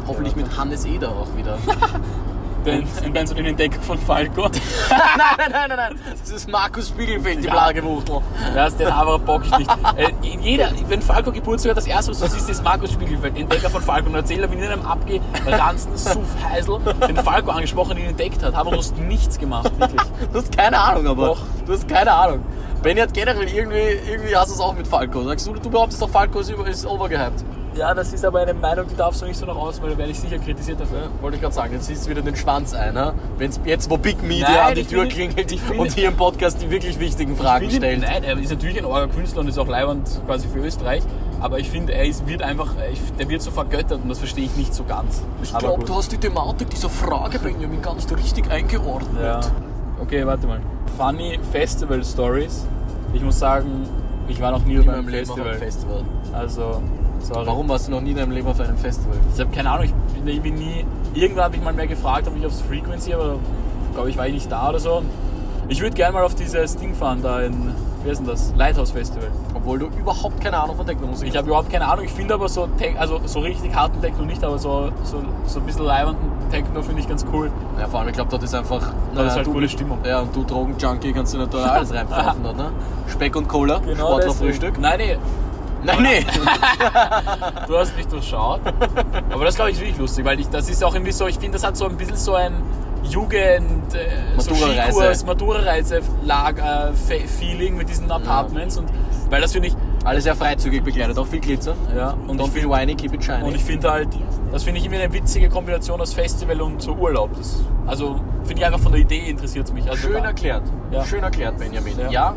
Hoffentlich 0.06 0.36
mit 0.36 0.56
Hannes 0.56 0.84
Eder 0.86 1.10
auch 1.10 1.36
wieder. 1.36 1.58
den, 2.68 3.14
den, 3.14 3.26
den 3.26 3.46
Entdecker 3.46 3.80
von 3.80 3.98
Falco. 3.98 4.42
nein, 4.90 5.00
nein, 5.18 5.50
nein, 5.50 5.68
nein, 5.68 5.76
nein. 5.76 6.00
Das 6.20 6.30
ist 6.30 6.48
Markus 6.48 6.88
Spiegelfeld, 6.88 7.40
die 7.42 7.46
Ja. 7.46 7.52
Blagebuchtel. 7.52 8.20
Ja, 8.54 8.66
ist 8.66 8.78
den 8.78 8.88
aber 8.88 9.18
bock 9.18 9.42
ich 9.44 9.58
nicht. 9.58 9.70
Äh, 9.96 10.10
jeder, 10.40 10.70
wenn 10.88 11.02
Falco 11.02 11.32
Geburtstag 11.32 11.70
hat, 11.70 11.78
das 11.78 11.86
erste, 11.86 12.12
was 12.12 12.20
du 12.20 12.28
siehst, 12.28 12.48
ist 12.50 12.62
Markus 12.64 12.92
Spiegelfeld, 12.92 13.36
Entdecker 13.36 13.70
von 13.70 13.82
Falco. 13.82 14.08
Und 14.08 14.14
erzählt 14.14 14.40
er, 14.40 14.50
wie 14.50 14.56
in 14.56 14.64
einem 14.64 14.82
abgeranzten 14.82 15.96
Suffheisel 15.96 16.78
den 17.06 17.16
Falco 17.16 17.50
angesprochen 17.50 17.92
und 17.92 17.98
ihn 17.98 18.08
entdeckt 18.10 18.42
hat. 18.42 18.54
Aber 18.54 18.70
du 18.70 18.78
hast 18.78 18.96
nichts 18.98 19.38
gemacht, 19.38 19.70
wirklich. 19.78 20.00
Du 20.32 20.38
hast 20.38 20.56
keine 20.56 20.78
Ahnung, 20.78 21.06
aber. 21.06 21.26
Doch. 21.26 21.40
Du 21.66 21.72
hast 21.72 21.88
keine 21.88 22.12
Ahnung. 22.12 22.44
Benny 22.82 23.00
hat 23.00 23.12
generell 23.14 23.48
irgendwie, 23.48 24.10
irgendwie 24.10 24.36
hast 24.36 24.50
du 24.50 24.54
es 24.54 24.60
auch 24.60 24.74
mit 24.74 24.86
Falco. 24.86 25.22
Sagst 25.24 25.46
du, 25.46 25.54
du 25.54 25.70
behauptest 25.70 26.00
doch, 26.00 26.08
Falco 26.08 26.40
ist, 26.40 26.50
ist 26.50 26.86
overgehypt. 26.86 27.44
Ja, 27.74 27.94
das 27.94 28.12
ist 28.12 28.24
aber 28.24 28.40
eine 28.40 28.54
Meinung, 28.54 28.86
die 28.88 28.96
darfst 28.96 29.22
du 29.22 29.26
nicht 29.26 29.36
so 29.36 29.46
nach 29.46 29.56
außen, 29.56 29.82
weil 29.82 29.90
da 29.90 29.98
werde 29.98 30.10
ich 30.10 30.18
sicher 30.18 30.38
kritisiert 30.38 30.80
dafür. 30.80 31.08
Wollte 31.20 31.36
ich 31.36 31.42
gerade 31.42 31.54
sagen, 31.54 31.72
jetzt 31.74 31.86
siehst 31.86 32.06
du 32.06 32.10
wieder 32.10 32.22
den 32.22 32.34
Schwanz 32.36 32.74
ein. 32.74 32.94
Ne? 32.94 33.14
Wenn's 33.36 33.60
jetzt, 33.64 33.88
wo 33.90 33.96
Big 33.96 34.22
Media 34.22 34.48
Nein, 34.48 34.68
an 34.68 34.74
die 34.74 34.84
Tür 34.84 35.06
klingelt 35.06 35.50
finde- 35.50 35.82
und 35.82 35.92
hier 35.92 36.08
im 36.08 36.16
Podcast 36.16 36.60
die 36.60 36.70
wirklich 36.70 36.98
wichtigen 36.98 37.36
Fragen 37.36 37.70
finde, 37.70 37.86
stellt. 37.86 38.00
nein, 38.00 38.24
er 38.24 38.38
ist 38.38 38.50
natürlich 38.50 38.78
ein 38.78 38.84
arger 38.84 39.08
Künstler 39.08 39.40
und 39.42 39.48
ist 39.48 39.58
auch 39.58 39.68
leibend 39.68 40.08
quasi 40.26 40.48
für 40.48 40.58
Österreich. 40.58 41.02
Aber 41.40 41.60
ich 41.60 41.70
finde, 41.70 41.92
er 41.94 42.04
ist, 42.04 42.26
wird 42.26 42.42
einfach, 42.42 42.74
ich, 42.92 43.00
der 43.16 43.28
wird 43.28 43.42
so 43.42 43.50
vergöttert 43.52 44.00
und 44.02 44.08
das 44.08 44.18
verstehe 44.18 44.44
ich 44.46 44.56
nicht 44.56 44.74
so 44.74 44.82
ganz. 44.84 45.22
Ich 45.42 45.56
glaube, 45.56 45.84
du 45.84 45.94
hast 45.94 46.10
die 46.10 46.18
Thematik 46.18 46.70
dieser 46.70 46.88
Frage, 46.90 47.38
Benjamin, 47.38 47.80
gar 47.80 47.94
nicht 47.94 48.10
richtig 48.16 48.50
eingeordnet. 48.50 49.22
Ja. 49.22 49.40
Okay, 50.02 50.26
warte 50.26 50.46
mal. 50.46 50.60
Funny 50.96 51.38
Festival 51.52 52.04
Stories. 52.04 52.66
Ich 53.12 53.22
muss 53.22 53.38
sagen, 53.38 53.84
ich 54.26 54.40
war 54.40 54.50
noch 54.50 54.64
nie 54.64 54.78
meinem 54.78 55.08
Leben 55.08 55.30
auf 55.30 55.36
Festival. 55.36 55.48
einem 55.48 55.58
Festival. 55.58 56.04
Also, 56.32 56.82
sorry. 57.20 57.46
Warum 57.46 57.68
warst 57.68 57.88
du 57.88 57.92
noch 57.92 58.00
nie 58.00 58.10
in 58.10 58.16
deinem 58.16 58.32
Leben 58.32 58.48
auf 58.48 58.60
einem 58.60 58.76
Festival? 58.76 59.16
Ich 59.34 59.40
habe 59.40 59.50
keine 59.50 59.70
Ahnung, 59.70 59.86
ich 59.86 59.94
bin 60.14 60.26
irgendwie 60.26 60.50
nie. 60.50 60.84
Irgendwann 61.14 61.44
habe 61.44 61.56
ich 61.56 61.62
mal 61.62 61.72
mehr 61.72 61.86
gefragt, 61.86 62.26
ob 62.28 62.36
ich 62.36 62.46
aufs 62.46 62.60
Frequency, 62.62 63.14
aber 63.14 63.38
glaube 63.94 64.10
ich 64.10 64.16
war 64.16 64.26
ich 64.26 64.34
nicht 64.34 64.52
da 64.52 64.68
oder 64.68 64.78
so. 64.78 65.02
Ich 65.70 65.80
würde 65.80 65.94
gerne 65.94 66.14
mal 66.14 66.24
auf 66.24 66.34
dieses 66.34 66.76
Ding 66.76 66.94
fahren, 66.94 67.20
da 67.22 67.42
in, 67.42 67.74
wie 68.02 68.08
heißt 68.08 68.20
denn 68.20 68.26
das? 68.26 68.54
Lighthouse 68.56 68.90
Festival. 68.90 69.28
Obwohl 69.54 69.78
du 69.78 69.86
überhaupt 69.98 70.40
keine 70.40 70.58
Ahnung 70.58 70.76
von 70.76 70.86
Techno-Musik 70.86 71.28
Ich 71.28 71.36
habe 71.36 71.48
überhaupt 71.48 71.70
keine 71.70 71.86
Ahnung, 71.86 72.06
ich 72.06 72.10
finde 72.10 72.32
aber 72.34 72.48
so, 72.48 72.68
also 72.96 73.20
so 73.26 73.40
richtig 73.40 73.74
harten 73.74 74.00
Techno 74.00 74.24
nicht, 74.24 74.42
aber 74.42 74.58
so, 74.58 74.90
so, 75.04 75.22
so 75.46 75.60
ein 75.60 75.66
bisschen 75.66 75.84
leibenden 75.84 76.30
Techno 76.50 76.80
finde 76.82 77.02
ich 77.02 77.08
ganz 77.08 77.26
cool. 77.32 77.50
Ja, 77.78 77.86
vor 77.86 78.00
allem, 78.00 78.08
ich 78.08 78.14
glaube, 78.14 78.30
dort 78.30 78.42
ist 78.42 78.54
einfach. 78.54 78.80
Da 79.14 79.26
ist 79.26 79.36
halt 79.36 79.46
du, 79.46 79.52
coole 79.52 79.68
Stimmung. 79.68 79.98
Ja, 80.04 80.20
und 80.20 80.34
du 80.34 80.42
Drogenjunkie 80.44 81.12
kannst 81.12 81.34
du 81.34 81.46
da 81.46 81.58
alles 81.58 81.92
reinpfeifen, 81.94 82.42
dort, 82.42 82.56
ne? 82.56 82.70
Speck 83.08 83.36
und 83.36 83.46
Cola, 83.46 83.78
deswegen. 83.80 83.98
Sportlerfrühstück. 83.98 84.80
Nein, 84.80 84.98
nee, 84.98 85.18
Nein, 85.84 86.02
nee. 86.02 86.26
du 87.66 87.78
hast 87.78 87.96
mich 87.96 88.06
durchschaut. 88.08 88.60
Aber 89.30 89.44
das 89.44 89.54
glaube 89.56 89.70
ich 89.70 89.78
wirklich 89.78 89.98
lustig, 89.98 90.24
weil 90.24 90.40
ich, 90.40 90.48
das 90.48 90.68
ist 90.68 90.82
auch 90.84 90.94
irgendwie 90.94 91.12
so, 91.12 91.26
ich 91.26 91.36
finde, 91.38 91.52
das 91.58 91.64
hat 91.64 91.76
so 91.76 91.86
ein 91.86 91.96
bisschen 91.96 92.16
so 92.16 92.34
ein 92.34 92.54
Jugend, 93.04 93.94
äh, 93.94 94.08
so 94.38 94.50
Matura-Reise. 94.50 94.92
Skikurs, 94.92 95.24
Matura-Reise-Feeling 96.48 97.76
mit 97.76 97.88
diesen 97.88 98.10
Apartments. 98.10 98.76
Und, 98.76 98.88
weil 99.30 99.40
das 99.40 99.52
finde 99.52 99.68
ich, 99.68 99.76
Alles 100.04 100.24
sehr 100.24 100.34
freizügig 100.36 100.82
bekleidet, 100.84 101.18
auch 101.18 101.26
viel 101.26 101.40
Glitzer. 101.40 101.74
ja, 101.96 102.14
und 102.26 102.36
be 102.38 102.44
finde 102.46 102.68
whiny, 102.70 102.94
keep 102.94 103.12
it 103.14 103.22
shiny. 103.24 103.42
und 103.42 103.54
ich 103.54 103.62
finde 103.64 103.90
halt, 103.90 104.08
das 104.52 104.62
finde 104.62 104.80
ich 104.80 104.86
immer 104.86 104.96
eine 104.96 105.12
witzige 105.12 105.48
Kombination 105.48 106.00
aus 106.00 106.14
Festival 106.14 106.60
und 106.62 106.80
so 106.80 106.92
Urlaub. 106.92 107.30
Das, 107.36 107.62
also 107.86 108.20
finde 108.44 108.60
ich 108.62 108.66
einfach 108.66 108.80
von 108.80 108.92
der 108.92 109.00
Idee 109.02 109.28
interessiert 109.28 109.66
es 109.66 109.72
mich. 109.72 109.88
Also 109.88 110.08
Schön 110.08 110.24
erklärt. 110.24 110.62
Ja. 110.90 111.04
Schön 111.04 111.22
erklärt, 111.22 111.58
Benjamin. 111.58 111.98
Ja, 111.98 112.10
Ja. 112.10 112.34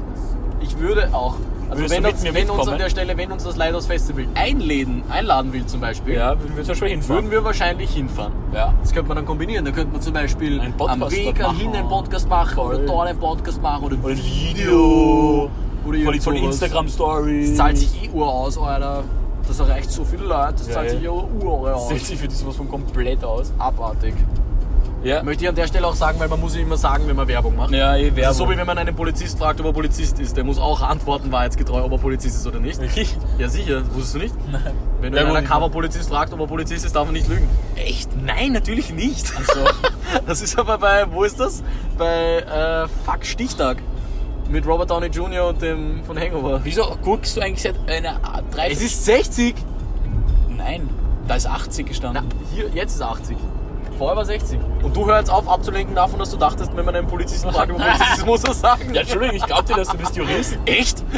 ich 0.59 0.77
würde 0.79 1.09
auch. 1.13 1.35
Also 1.71 1.89
wenn 1.89 2.05
uns, 2.05 2.23
wenn 2.23 2.49
uns 2.49 2.67
an 2.67 2.77
der 2.77 2.89
Stelle, 2.89 3.15
wenn 3.17 3.31
uns 3.31 3.43
das 3.45 3.55
Lighthouse 3.55 3.85
Festival 3.87 4.25
einladen, 4.35 5.03
einladen 5.09 5.53
will 5.53 5.65
zum 5.65 5.79
Beispiel, 5.79 6.15
Ja, 6.15 6.37
würden 6.39 6.55
wir 6.57 6.75
schon 6.75 6.87
hinfahren. 6.89 7.23
würden 7.23 7.31
wir 7.31 7.43
wahrscheinlich 7.45 7.89
hinfahren. 7.91 8.33
Ja. 8.53 8.73
Das 8.81 8.91
könnte 8.91 9.07
man 9.07 9.15
dann 9.17 9.25
kombinieren. 9.25 9.63
Da 9.63 9.71
könnte 9.71 9.93
man 9.93 10.01
zum 10.01 10.13
Beispiel 10.13 10.59
am 10.59 11.01
Weg 11.09 11.37
hin 11.57 11.73
einen 11.73 11.87
Podcast 11.87 12.27
machen 12.27 12.57
oder 12.59 12.75
Voll. 12.77 12.85
dort 12.85 13.07
einen 13.07 13.19
Podcast 13.19 13.61
machen 13.61 13.85
oder, 13.85 13.95
ein 13.95 14.17
Video. 14.17 15.49
Oder 15.87 15.97
von 16.03 16.19
sowas. 16.19 16.41
Instagram 16.41 16.87
Stories. 16.89 17.49
Das 17.49 17.57
zahlt 17.57 17.77
sich 17.77 18.03
eh 18.03 18.09
Uhr 18.09 18.27
aus, 18.27 18.57
Alter. 18.57 19.03
Das 19.47 19.59
erreicht 19.59 19.89
so 19.89 20.03
viele 20.03 20.25
Leute, 20.25 20.53
das 20.57 20.67
Ja, 20.67 20.73
zahlt 20.73 20.87
ja. 20.87 20.93
sich 20.93 21.03
ja 21.03 21.11
Uhr 21.11 21.75
aus. 21.75 21.85
Stellt 21.85 22.05
sich 22.05 22.19
für 22.19 22.27
das 22.27 22.39
sowas 22.39 22.55
von 22.57 22.69
komplett 22.69 23.23
aus. 23.23 23.51
Abartig. 23.57 24.13
Ja. 25.03 25.23
Möchte 25.23 25.43
ich 25.43 25.49
an 25.49 25.55
der 25.55 25.65
Stelle 25.67 25.87
auch 25.87 25.95
sagen, 25.95 26.19
weil 26.19 26.27
man 26.27 26.39
muss 26.39 26.55
ja 26.55 26.61
immer 26.61 26.77
sagen, 26.77 27.05
wenn 27.07 27.15
man 27.15 27.27
Werbung 27.27 27.55
macht. 27.55 27.71
Ja, 27.71 27.95
eh, 27.95 28.03
Das 28.03 28.09
ist 28.11 28.15
Werbung. 28.17 28.33
so 28.37 28.49
wie 28.51 28.57
wenn 28.57 28.67
man 28.67 28.77
einen 28.77 28.95
Polizist 28.95 29.37
fragt, 29.39 29.59
ob 29.59 29.65
er 29.65 29.73
Polizist 29.73 30.19
ist. 30.19 30.37
Der 30.37 30.43
muss 30.43 30.59
auch 30.59 30.81
antworten, 30.81 31.31
wahrheitsgetreu, 31.31 31.81
ob 31.83 31.91
er 31.93 31.97
Polizist 31.97 32.35
ist 32.37 32.45
oder 32.47 32.59
nicht. 32.59 32.79
Wirklich? 32.79 33.17
Ja, 33.39 33.49
sicher. 33.49 33.81
Wusstest 33.93 34.15
du 34.15 34.19
nicht? 34.19 34.35
Nein. 34.51 34.61
Wenn 35.01 35.11
du 35.11 35.17
Ja, 35.17 35.23
einen 35.25 35.33
gut. 35.33 35.39
Undercover-Polizist 35.43 36.09
fragst, 36.09 36.33
ob 36.33 36.39
er 36.39 36.47
Polizist 36.47 36.85
ist, 36.85 36.95
darf 36.95 37.07
er 37.07 37.13
nicht 37.13 37.27
lügen. 37.27 37.47
Echt? 37.75 38.09
Nein, 38.21 38.51
natürlich 38.51 38.93
nicht. 38.93 39.27
So. 39.27 39.33
Das 40.27 40.41
ist 40.41 40.59
aber 40.59 40.77
bei, 40.77 41.05
wo 41.09 41.23
ist 41.23 41.39
das? 41.39 41.63
Bei 41.97 42.39
äh, 42.39 42.87
Fuck 43.05 43.25
Stichtag. 43.25 43.77
Mit 44.49 44.67
Robert 44.67 44.91
Downey 44.91 45.07
Jr. 45.07 45.47
und 45.47 45.61
dem 45.61 46.03
von 46.03 46.19
Hangover. 46.19 46.59
Wieso 46.63 46.83
guckst 47.01 47.37
du 47.37 47.41
eigentlich 47.41 47.61
seit 47.61 47.75
einer 47.89 48.19
drei 48.53 48.69
Es 48.71 48.81
ist 48.81 49.05
60. 49.05 49.55
Nein, 50.49 50.89
da 51.27 51.35
ist 51.35 51.47
80 51.47 51.85
Na, 51.85 51.89
gestanden. 51.89 52.25
hier, 52.53 52.69
jetzt 52.73 52.95
ist 52.95 53.01
80. 53.01 53.37
Vorher 54.01 54.17
war 54.17 54.25
60. 54.25 54.59
Und 54.81 54.95
du 54.95 55.05
hör 55.05 55.19
jetzt 55.19 55.29
auf 55.29 55.47
abzulenken 55.47 55.93
davon, 55.93 56.17
dass 56.17 56.31
du 56.31 56.37
dachtest, 56.37 56.75
wenn 56.75 56.85
man 56.85 56.95
einen 56.95 57.05
Polizisten 57.05 57.51
fragt, 57.51 57.71
ob 57.71 57.77
er 57.79 57.85
Polizist 57.91 58.17
ist, 58.17 58.25
muss 58.25 58.43
er 58.43 58.53
sagen. 58.55 58.91
Ja, 58.95 59.01
Entschuldigung, 59.01 59.35
ich 59.35 59.45
glaub 59.45 59.63
dir, 59.67 59.75
dass 59.75 59.89
du 59.89 59.97
bist 59.99 60.15
Jurist. 60.15 60.57
Echt? 60.65 61.03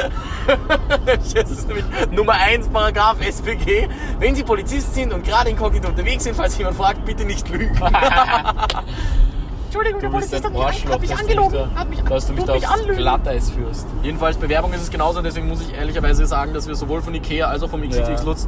Das 1.06 1.34
ist 1.50 1.66
nämlich 1.70 1.86
Nummer 2.12 2.34
1, 2.34 2.68
Paragraph 2.68 3.26
SPG. 3.26 3.88
Wenn 4.20 4.36
Sie 4.36 4.44
Polizist 4.44 4.94
sind 4.94 5.14
und 5.14 5.24
gerade 5.24 5.50
inkognito 5.50 5.88
unterwegs 5.88 6.26
sind, 6.26 6.36
falls 6.36 6.58
jemand 6.58 6.76
fragt, 6.76 7.06
bitte 7.06 7.24
nicht 7.24 7.48
lügen. 7.48 7.74
Entschuldigung, 9.66 10.02
der 10.02 10.10
Du 10.10 10.18
bist 10.18 10.32
Polizist 10.32 10.34
ein 10.34 10.44
hat 10.44 10.52
mich, 10.54 10.62
Arschloch, 10.62 10.92
hat 10.92 11.02
mich 11.02 11.16
angelogen. 11.18 11.52
mich 11.62 11.70
da- 11.74 11.80
Hat 11.80 11.90
mich, 11.90 12.02
dass 12.02 12.28
du 12.28 12.34
mich 12.34 12.44
da 12.44 12.54
mich 12.56 12.68
aufs 12.68 12.80
anlügen. 12.80 12.98
Glatteis 12.98 13.50
führst. 13.52 13.88
Jedenfalls, 14.04 14.36
Bewerbung 14.36 14.74
ist 14.74 14.82
es 14.82 14.90
genauso, 14.92 15.22
deswegen 15.22 15.48
muss 15.48 15.62
ich 15.62 15.74
ehrlicherweise 15.74 16.26
sagen, 16.26 16.54
dass 16.54 16.68
wir 16.68 16.76
sowohl 16.76 17.02
von 17.02 17.16
Ikea 17.16 17.48
als 17.48 17.64
auch 17.64 17.70
vom 17.70 17.82
XXX 17.82 18.10
Ja. 18.10 18.22
Lutz 18.24 18.48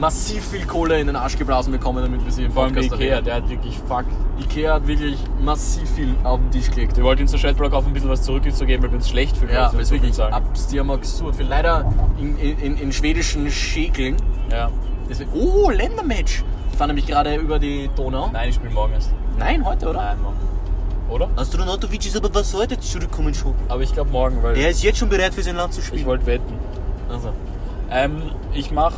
massiv 0.00 0.44
viel 0.48 0.66
Kohle 0.66 0.98
in 0.98 1.06
den 1.06 1.16
Arsch 1.16 1.36
geblasen 1.36 1.72
bekommen, 1.72 2.02
damit 2.02 2.24
wir 2.24 2.32
sie 2.32 2.44
im 2.44 2.52
Vor 2.52 2.64
allem 2.64 2.74
der 2.74 2.80
Podcast 2.82 3.00
Ikea, 3.00 3.10
erwähnen. 3.16 3.24
der 3.26 3.34
hat 3.34 3.48
wirklich 3.50 3.78
fuck. 3.86 4.04
Ikea 4.40 4.74
hat 4.74 4.86
wirklich 4.86 5.18
massiv 5.40 5.90
viel 5.90 6.14
auf 6.24 6.40
den 6.40 6.50
Tisch 6.50 6.70
gelegt. 6.70 6.96
Wir 6.96 7.04
wollten 7.04 7.22
uns 7.22 7.30
der 7.32 7.38
Shadblock 7.38 7.72
auf 7.74 7.86
ein 7.86 7.92
bisschen 7.92 8.08
was 8.08 8.22
zurückzugeben, 8.22 8.82
weil 8.82 8.90
wir 8.90 8.96
uns 8.96 9.08
schlecht 9.10 9.36
fühlen. 9.36 9.52
Ja, 9.52 9.66
weil 9.68 9.74
weil 9.74 9.80
es 9.82 9.88
so 9.88 9.94
viel 9.94 10.02
wirklich 10.02 10.16
sagen. 10.16 10.32
abstirmax 10.34 11.20
absurd. 11.20 11.48
Leider 11.48 11.92
in, 12.18 12.36
in, 12.38 12.76
in 12.78 12.92
schwedischen 12.92 13.50
Schekeln. 13.50 14.16
Ja. 14.50 14.70
Deswegen, 15.08 15.30
oh, 15.34 15.70
Ländermatch. 15.70 16.42
Ich 16.72 16.78
fahre 16.78 16.88
nämlich 16.88 17.06
gerade 17.06 17.34
über 17.36 17.58
die 17.58 17.90
Donau. 17.94 18.30
Nein, 18.32 18.48
ich 18.48 18.54
spiele 18.54 18.72
morgen 18.72 18.92
erst. 18.94 19.10
Nein, 19.38 19.64
heute, 19.64 19.88
oder? 19.90 20.00
Nein, 20.00 20.22
morgen. 20.22 20.36
Oder? 21.10 21.28
Astronautovic 21.36 22.06
ist 22.06 22.16
aber 22.16 22.32
was 22.32 22.54
heute 22.54 22.78
zurückkommen 22.78 23.34
schon. 23.34 23.52
Aber 23.68 23.82
ich 23.82 23.92
glaube 23.92 24.10
morgen, 24.10 24.42
weil 24.42 24.56
Er 24.56 24.70
ist 24.70 24.82
jetzt 24.82 24.98
schon 24.98 25.08
bereit 25.08 25.34
für 25.34 25.42
sein 25.42 25.56
Land 25.56 25.74
zu 25.74 25.80
ich 25.80 25.86
spielen. 25.88 26.06
wollte 26.06 26.24
wetten. 26.26 26.54
Also. 27.10 27.32
Ähm, 27.90 28.22
ich 28.54 28.70
mach 28.70 28.92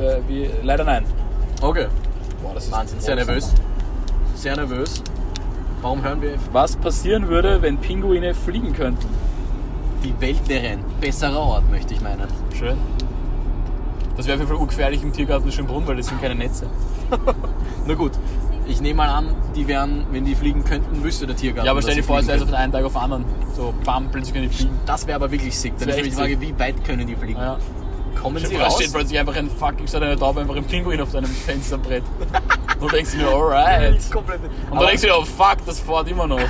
äh, 0.00 0.20
wie, 0.28 0.50
leider 0.62 0.84
nein. 0.84 1.04
Okay. 1.60 1.86
Boah, 2.42 2.54
das 2.54 2.64
ist 2.66 2.72
Wahnsinn, 2.72 3.00
sehr 3.00 3.14
nervös. 3.14 3.52
Sehr 4.34 4.56
nervös. 4.56 5.02
Warum 5.80 6.02
hören 6.02 6.22
wir 6.22 6.34
Was 6.52 6.76
passieren 6.76 7.28
würde, 7.28 7.62
wenn 7.62 7.78
Pinguine 7.78 8.34
fliegen 8.34 8.72
könnten? 8.72 9.08
die 10.02 10.20
Welt 10.20 10.48
wäre 10.48 10.68
ein 10.68 10.84
besserer 11.00 11.38
Ort, 11.38 11.70
möchte 11.70 11.94
ich 11.94 12.00
meinen. 12.00 12.28
Schön. 12.56 12.76
Das 14.16 14.26
wäre 14.26 14.34
auf 14.34 14.40
jeden 14.40 14.48
Fall 14.52 14.60
ungefährlich 14.60 15.02
im 15.02 15.12
Tiergarten 15.12 15.50
Schönbrunn, 15.50 15.86
weil 15.86 15.96
das 15.96 16.06
sind 16.06 16.20
keine 16.20 16.34
Netze. 16.34 16.66
Na 17.86 17.94
gut, 17.94 18.12
ich 18.66 18.80
nehme 18.80 18.98
mal 18.98 19.08
an, 19.08 19.34
die 19.56 19.66
wären, 19.66 20.04
wenn 20.10 20.24
die 20.24 20.34
fliegen 20.34 20.64
könnten, 20.64 21.02
wüsste 21.02 21.26
der 21.26 21.36
Tiergarten. 21.36 21.66
Ja, 21.66 21.72
aber 21.72 21.82
stell 21.82 21.94
dir 21.94 22.04
vor, 22.04 22.18
es 22.18 22.26
wäre 22.26 22.38
so 22.38 22.46
von 22.46 22.54
einem 22.54 22.72
Tag 22.72 22.84
auf 22.84 22.92
den 22.92 23.00
anderen. 23.00 23.24
So, 23.56 23.72
bam, 23.84 24.08
plötzlich 24.10 24.34
können 24.34 24.48
die 24.48 24.54
fliegen. 24.54 24.78
Das 24.86 25.06
wäre 25.06 25.16
aber 25.16 25.30
wirklich 25.30 25.58
sick. 25.58 25.78
Dann 25.78 25.88
ist 25.88 26.04
die 26.04 26.10
Frage, 26.10 26.40
wie 26.40 26.58
weit 26.58 26.84
können 26.84 27.06
die 27.06 27.16
fliegen? 27.16 27.40
Ja. 27.40 27.58
Kommen 28.20 28.44
sie 28.44 28.56
raus? 28.56 28.74
steht 28.76 28.92
plötzlich 28.92 29.18
einfach 29.18 29.36
ein 29.36 29.50
fucking, 29.50 29.86
statt 29.86 30.02
einer 30.02 30.16
Taube 30.18 30.40
einfach 30.40 30.56
ein 30.56 30.64
Pinguin 30.64 31.00
auf 31.00 31.10
deinem 31.12 31.26
Fensterbrett. 31.30 32.02
Und 32.80 32.90
du 32.90 32.96
denkst 32.96 33.12
dir, 33.12 33.28
alright. 33.28 34.10
Komplett. 34.10 34.40
Und 34.70 34.78
dann 34.78 34.86
denkst 34.86 35.02
du 35.02 35.08
dir, 35.08 35.18
oh 35.18 35.24
fuck, 35.24 35.58
das 35.66 35.78
fährt 35.80 36.08
immer 36.08 36.26
noch. 36.26 36.40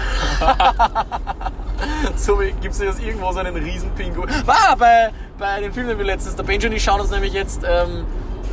So 2.16 2.36
gibt 2.36 2.74
es 2.74 2.78
jetzt 2.78 3.00
irgendwo 3.02 3.32
so 3.32 3.40
einen 3.40 3.56
riesen 3.56 3.90
Pinguin. 3.96 4.28
Ah, 4.46 4.74
bei, 4.76 5.10
bei 5.38 5.60
dem 5.60 5.72
Film, 5.72 5.88
den 5.88 5.98
wir 5.98 6.04
letztens, 6.04 6.36
der 6.36 6.44
Benji 6.44 6.68
und 6.68 6.72
ich 6.74 6.82
schauen 6.84 7.00
uns 7.00 7.10
nämlich 7.10 7.32
jetzt, 7.32 7.62
ähm, 7.68 8.04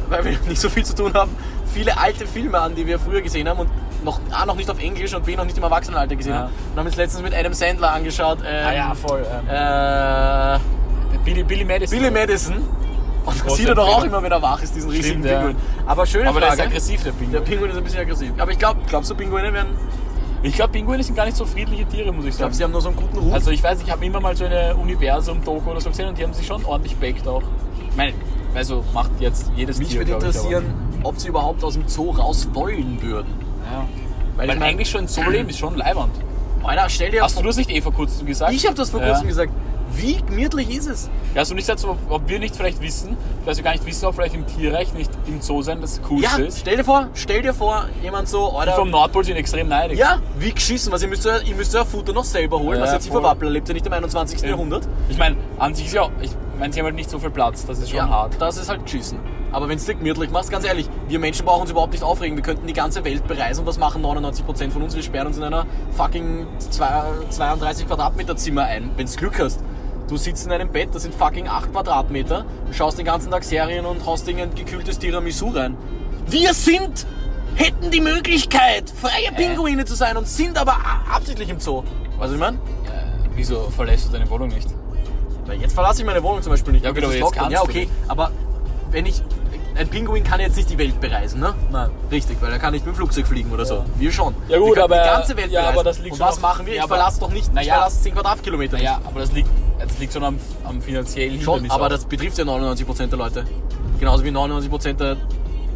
weil 0.10 0.26
wir 0.26 0.32
nicht 0.48 0.60
so 0.60 0.68
viel 0.70 0.84
zu 0.84 0.96
tun 0.96 1.14
haben, 1.14 1.36
viele 1.72 1.96
alte 2.00 2.26
Filme 2.26 2.60
an, 2.60 2.74
die 2.74 2.88
wir 2.88 2.98
früher 3.00 3.22
gesehen 3.22 3.48
haben 3.48 3.60
und 3.60 3.70
noch, 4.04 4.20
A, 4.32 4.46
noch 4.46 4.56
nicht 4.56 4.70
auf 4.72 4.80
Englisch 4.80 5.14
und 5.14 5.26
B, 5.26 5.36
noch 5.36 5.46
nicht 5.46 5.58
im 5.58 5.64
Erwachsenenalter 5.64 6.16
gesehen 6.16 6.34
Ja. 6.34 6.40
haben. 6.40 6.54
Und 6.72 6.80
haben 6.80 6.86
uns 6.88 6.96
letztens 6.96 7.22
mit 7.24 7.36
Adam 7.36 7.54
Sandler 7.54 7.94
angeschaut. 7.94 8.40
Ähm, 8.46 8.66
Ah 8.68 8.74
ja, 8.74 8.96
voll. 8.96 9.24
Ähm, 9.48 9.48
äh, 9.48 11.18
Billy, 11.24 11.44
Billy 11.44 11.66
Madison. 11.66 12.00
Billy 12.00 12.10
Madison. 12.12 12.56
Und 13.26 13.36
das 13.36 13.44
Große 13.44 13.56
sieht 13.58 13.68
er 13.70 13.76
doch 13.76 13.88
auch 13.88 14.04
immer, 14.04 14.24
wenn 14.24 14.32
er 14.32 14.42
wach 14.42 14.62
ist, 14.64 14.76
diesen 14.76 14.90
riesigen 14.90 15.20
Stimmt, 15.22 15.26
ja. 15.26 15.40
Pinguin. 15.40 15.56
Aber 15.86 16.06
schöne 16.06 16.30
Aber 16.30 16.40
der 16.40 16.50
Frage. 16.50 16.62
ist 16.62 16.68
aggressiv, 16.68 17.04
der 17.04 17.12
der 17.12 17.20
Pinguin. 17.20 17.44
Pinguin 17.44 17.72
ist 17.72 17.78
ein 17.78 17.84
bisschen 17.84 18.00
aggressiv. 18.02 18.32
Aber 18.38 18.52
ich 18.52 18.60
glaube, 18.60 18.80
glaubst 18.88 19.12
du, 19.12 19.16
Pinguine 19.16 19.54
werden. 19.54 19.70
Ich 20.42 20.54
glaube, 20.56 20.72
Pinguine 20.72 21.04
sind 21.04 21.16
gar 21.16 21.26
nicht 21.26 21.36
so 21.36 21.46
friedliche 21.46 21.86
Tiere, 21.86 22.14
muss 22.14 22.24
ich 22.24 22.32
Ich 22.32 22.38
glaube, 22.38 22.54
sagen. 22.54 22.58
sie 22.58 22.64
haben 22.64 22.72
nur 22.72 22.82
so 22.82 22.90
einen 22.90 22.98
guten 22.98 23.18
Ruf. 23.18 23.34
Also 23.34 23.52
ich 23.52 23.62
weiß, 23.62 23.82
ich 23.82 23.92
habe 23.92 24.06
immer 24.06 24.22
mal 24.22 24.36
so 24.38 24.46
eine 24.46 24.74
Universum-Doku 24.76 25.70
oder 25.70 25.82
so 25.82 25.90
gesehen 25.90 26.08
und 26.08 26.18
die 26.18 26.24
haben 26.24 26.34
sich 26.34 26.48
schon 26.48 26.64
ordentlich 26.64 26.96
backt 26.96 27.28
auch. 27.28 27.44
Ich 27.90 27.98
meine, 27.98 28.14
also 28.56 28.84
macht 28.94 29.12
jetzt 29.20 29.52
jedes 29.56 29.80
Mich 29.80 29.90
Tier, 29.90 30.00
würde 30.00 30.12
glaub 30.12 30.22
ich, 30.22 30.28
interessieren, 30.30 30.66
ob 31.04 31.20
sie 31.20 31.28
überhaupt 31.28 31.64
aus 31.64 31.74
dem 31.74 31.88
Zoo 31.88 32.12
raus 32.12 32.48
wollen 32.54 33.00
würden. 33.02 33.28
Ja. 33.72 33.86
Weil, 34.38 34.48
Weil 34.48 34.56
ich 34.56 34.60
mein, 34.62 34.70
eigentlich 34.70 34.90
schon 34.90 35.08
so 35.08 35.22
leben 35.24 35.50
ist 35.50 35.60
schon 35.60 35.76
leibernd. 35.76 36.14
Alter, 36.64 36.90
stell 36.90 37.12
dir 37.12 37.24
Hast 37.24 37.38
du 37.38 37.44
das 37.44 37.58
nicht 37.58 37.70
eh 37.70 37.82
vor 37.82 37.94
kurzem 37.94 38.26
gesagt? 38.26 38.54
Ich 38.54 38.66
habe 38.66 38.76
das 38.76 38.90
vor 38.90 39.02
Ja. 39.02 39.10
kurzem 39.10 39.28
gesagt. 39.28 39.52
Wie 39.96 40.18
gemütlich 40.18 40.70
ist 40.76 40.88
es? 40.88 41.10
Ja, 41.36 41.44
du 41.44 41.54
nicht 41.56 41.66
so, 41.80 41.98
ob 42.10 42.28
wir 42.30 42.40
nicht 42.40 42.56
vielleicht 42.56 42.82
wissen, 42.82 43.18
dass 43.46 43.58
wir 43.58 43.64
gar 43.64 43.72
nicht 43.72 43.86
wissen, 43.86 44.06
ob 44.06 44.16
vielleicht 44.16 44.36
im 44.36 44.46
Tierreich 44.46 44.94
nicht 44.94 45.10
im 45.28 45.42
Zoo 45.42 45.62
sein 45.62 45.82
das 45.82 46.02
Coolste 46.02 46.42
Ja, 46.42 46.48
ist? 46.48 46.60
stell 46.60 46.78
dir 46.78 46.84
vor, 46.84 47.08
stell 47.14 47.42
dir 47.42 47.54
vor, 47.54 47.86
jemand 48.04 48.28
so, 48.30 48.50
Die 48.52 48.58
Alter, 48.58 48.76
vom 48.76 48.90
Nordpol 48.90 49.24
sind 49.26 49.36
extrem 49.36 49.68
neidisch. 49.68 49.98
ja, 49.98 50.20
wie 50.38 50.52
geschissen, 50.54 50.92
was 50.92 51.02
ihr 51.02 51.08
müsst 51.08 51.26
ja, 51.26 51.38
ihr 51.40 51.56
müsst 51.56 51.74
ja 51.74 51.84
Futter 51.86 52.14
noch 52.14 52.24
selber 52.24 52.60
holen, 52.60 52.78
Ja, 52.78 52.84
was 52.84 52.94
jetzt 52.94 53.06
die 53.06 53.10
voll. 53.12 53.22
Verwappler 53.22 53.50
lebt 53.50 53.68
ja 53.68 53.74
nicht 53.74 53.86
im 53.86 53.94
21. 53.94 54.42
Jahrhundert. 54.42 54.88
Ich 55.10 55.18
meine, 55.18 55.36
an 55.58 55.74
sich 55.74 55.88
ist 55.88 55.94
ja, 55.94 56.10
ich 56.22 56.32
meine, 56.60 56.72
sie 56.74 56.80
haben 56.80 56.86
halt 56.86 56.96
nicht 56.96 57.10
so 57.10 57.20
viel 57.20 57.32
Platz, 57.32 57.66
das 57.66 57.80
ist 57.80 57.90
schon 57.90 57.98
Ja, 57.98 58.10
hart. 58.10 58.36
das 58.40 58.58
ist 58.58 58.70
halt 58.70 58.84
geschissen. 58.84 59.20
Aber 59.52 59.68
wenn 59.68 59.80
du 59.80 59.84
dir 59.84 59.96
gemütlich 59.96 60.30
machst, 60.30 60.52
ganz 60.52 60.64
ehrlich, 60.64 60.88
wir 61.08 61.18
Menschen 61.18 61.44
brauchen 61.44 61.62
uns 61.62 61.72
überhaupt 61.72 61.94
nicht 61.94 62.04
aufregen. 62.04 62.38
Wir 62.38 62.44
könnten 62.44 62.68
die 62.68 62.74
ganze 62.74 63.04
Welt 63.04 63.28
bereisen 63.28 63.62
und 63.62 63.66
was 63.66 63.80
machen 63.80 64.04
99% 64.04 64.70
von 64.70 64.84
uns? 64.84 64.96
Wir 64.96 65.02
sperren 65.02 65.26
uns 65.26 65.38
in 65.38 65.44
einer 65.44 65.66
fucking 65.98 66.46
zwei- 66.60 67.02
32 67.32 67.88
Quadratmeter 67.88 68.36
Zimmer 68.36 68.66
ein, 68.66 68.92
wenn 68.96 69.08
du 69.08 69.12
Glück 69.14 69.40
hast. 69.40 69.64
Du 70.10 70.18
sitzt 70.18 70.46
in 70.48 70.52
einem 70.52 70.70
Bett, 70.72 70.90
das 70.94 71.04
sind 71.04 71.14
fucking 71.14 71.48
8 71.48 71.72
Quadratmeter, 71.72 72.44
schaust 72.72 72.98
den 72.98 73.06
ganzen 73.06 73.30
Tag 73.32 73.44
Serien 73.44 73.86
und 73.86 74.06
haust 74.06 74.28
dir 74.28 74.36
ein 74.38 74.54
gekühltes 74.56 74.98
Tiramisu 74.98 75.50
rein. 75.50 75.78
Wir 76.28 76.54
sind, 76.54 77.06
hätten 77.56 77.92
die 77.92 78.02
Möglichkeit, 78.02 78.90
freie 78.90 79.32
Pinguine 79.36 79.86
zu 79.86 79.94
sein 79.96 80.18
und 80.18 80.28
sind 80.28 80.58
aber 80.58 80.76
absichtlich 81.14 81.50
im 81.50 81.60
Zoo. 81.60 81.84
Weißt 81.84 81.86
du, 81.86 82.20
was 82.20 82.32
ich 82.34 82.40
meine? 82.40 82.58
Äh, 82.58 82.60
wieso 83.36 83.70
verlässt 83.70 84.08
du 84.08 84.12
deine 84.12 84.30
Wohnung 84.30 84.50
nicht? 84.50 84.68
Na, 85.46 85.54
Jetzt 85.54 85.74
verlasse 85.74 86.02
ich 86.02 86.06
meine 86.08 86.24
Wohnung 86.24 86.42
zum 86.42 86.52
Beispiel 86.54 86.74
nicht. 86.74 86.84
Ja, 86.86 86.90
aber 86.92 87.00
ist 87.04 87.14
jetzt 87.14 87.32
kannst 87.34 87.52
Ja, 87.52 87.62
okay. 87.62 87.88
Aber 88.08 88.32
wenn 88.92 89.06
ich. 89.06 89.22
Ein 89.76 89.88
Pinguin 89.88 90.24
kann 90.26 90.42
jetzt 90.42 90.58
nicht 90.58 90.70
die 90.70 90.78
Welt 90.78 91.00
bereisen, 91.00 91.40
ne? 91.40 91.54
Nein. 91.72 91.90
Richtig, 92.12 92.42
weil 92.42 92.52
er 92.52 92.60
kann 92.60 92.74
nicht 92.74 92.86
mit 92.86 92.94
dem 92.94 92.98
Flugzeug 92.98 93.26
fliegen 93.28 93.50
oder 93.52 93.66
so. 93.66 93.76
Ja. 93.76 93.86
Wir 93.98 94.12
schon. 94.12 94.36
Ja, 94.50 94.58
gut, 94.58 94.76
wir 94.76 94.84
aber- 94.84 94.98
die 94.98 95.08
ganze 95.10 95.38
Welt 95.38 95.52
ja, 95.52 95.62
bereisen. 95.62 95.78
aber 95.78 95.84
das 95.86 96.00
liegt 96.00 96.12
Und 96.14 96.18
schon 96.18 96.28
was 96.28 96.42
machen 96.42 96.66
wir? 96.66 96.74
ja, 96.76 96.82
ich 96.82 96.88
verlasse 96.88 97.20
doch 97.22 97.30
nicht, 97.30 97.48
ich 97.48 97.54
Naja. 97.54 97.74
verlasse 97.76 98.02
10 98.02 98.14
Quadratkilometer. 98.16 98.76
Naja, 98.78 99.00
aber 99.06 99.22
das 99.22 99.32
liegt, 99.32 99.48
das 99.86 100.00
liegt 100.00 100.14
schon 100.14 100.24
am, 100.24 100.38
am 100.64 100.82
finanziellen 100.82 101.40
Schon, 101.42 101.70
aber 101.72 101.86
auch. 101.86 101.90
das 101.90 102.06
betrifft 102.06 102.38
ja 102.38 102.44
99% 102.46 103.08
der 103.08 103.18
Leute. 103.18 103.46
Genauso 104.00 104.24
wie 104.24 104.30
99% 104.30 104.94
der 104.94 105.18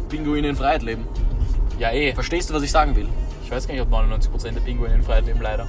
Pinguine 0.08 0.48
in 0.48 0.56
Freiheit 0.56 0.82
leben. 0.82 1.06
Ja, 1.78 1.90
eh. 1.90 2.12
Verstehst 2.14 2.50
du, 2.50 2.54
was 2.54 2.62
ich 2.62 2.70
sagen 2.70 2.94
will? 2.96 3.08
Ich 3.44 3.50
weiß 3.50 3.66
gar 3.66 3.74
nicht, 3.74 3.82
ob 3.82 3.92
99% 3.92 4.52
der 4.52 4.60
Pinguine 4.60 4.94
in 4.94 5.02
Freiheit 5.02 5.26
leben, 5.26 5.40
leider. 5.42 5.66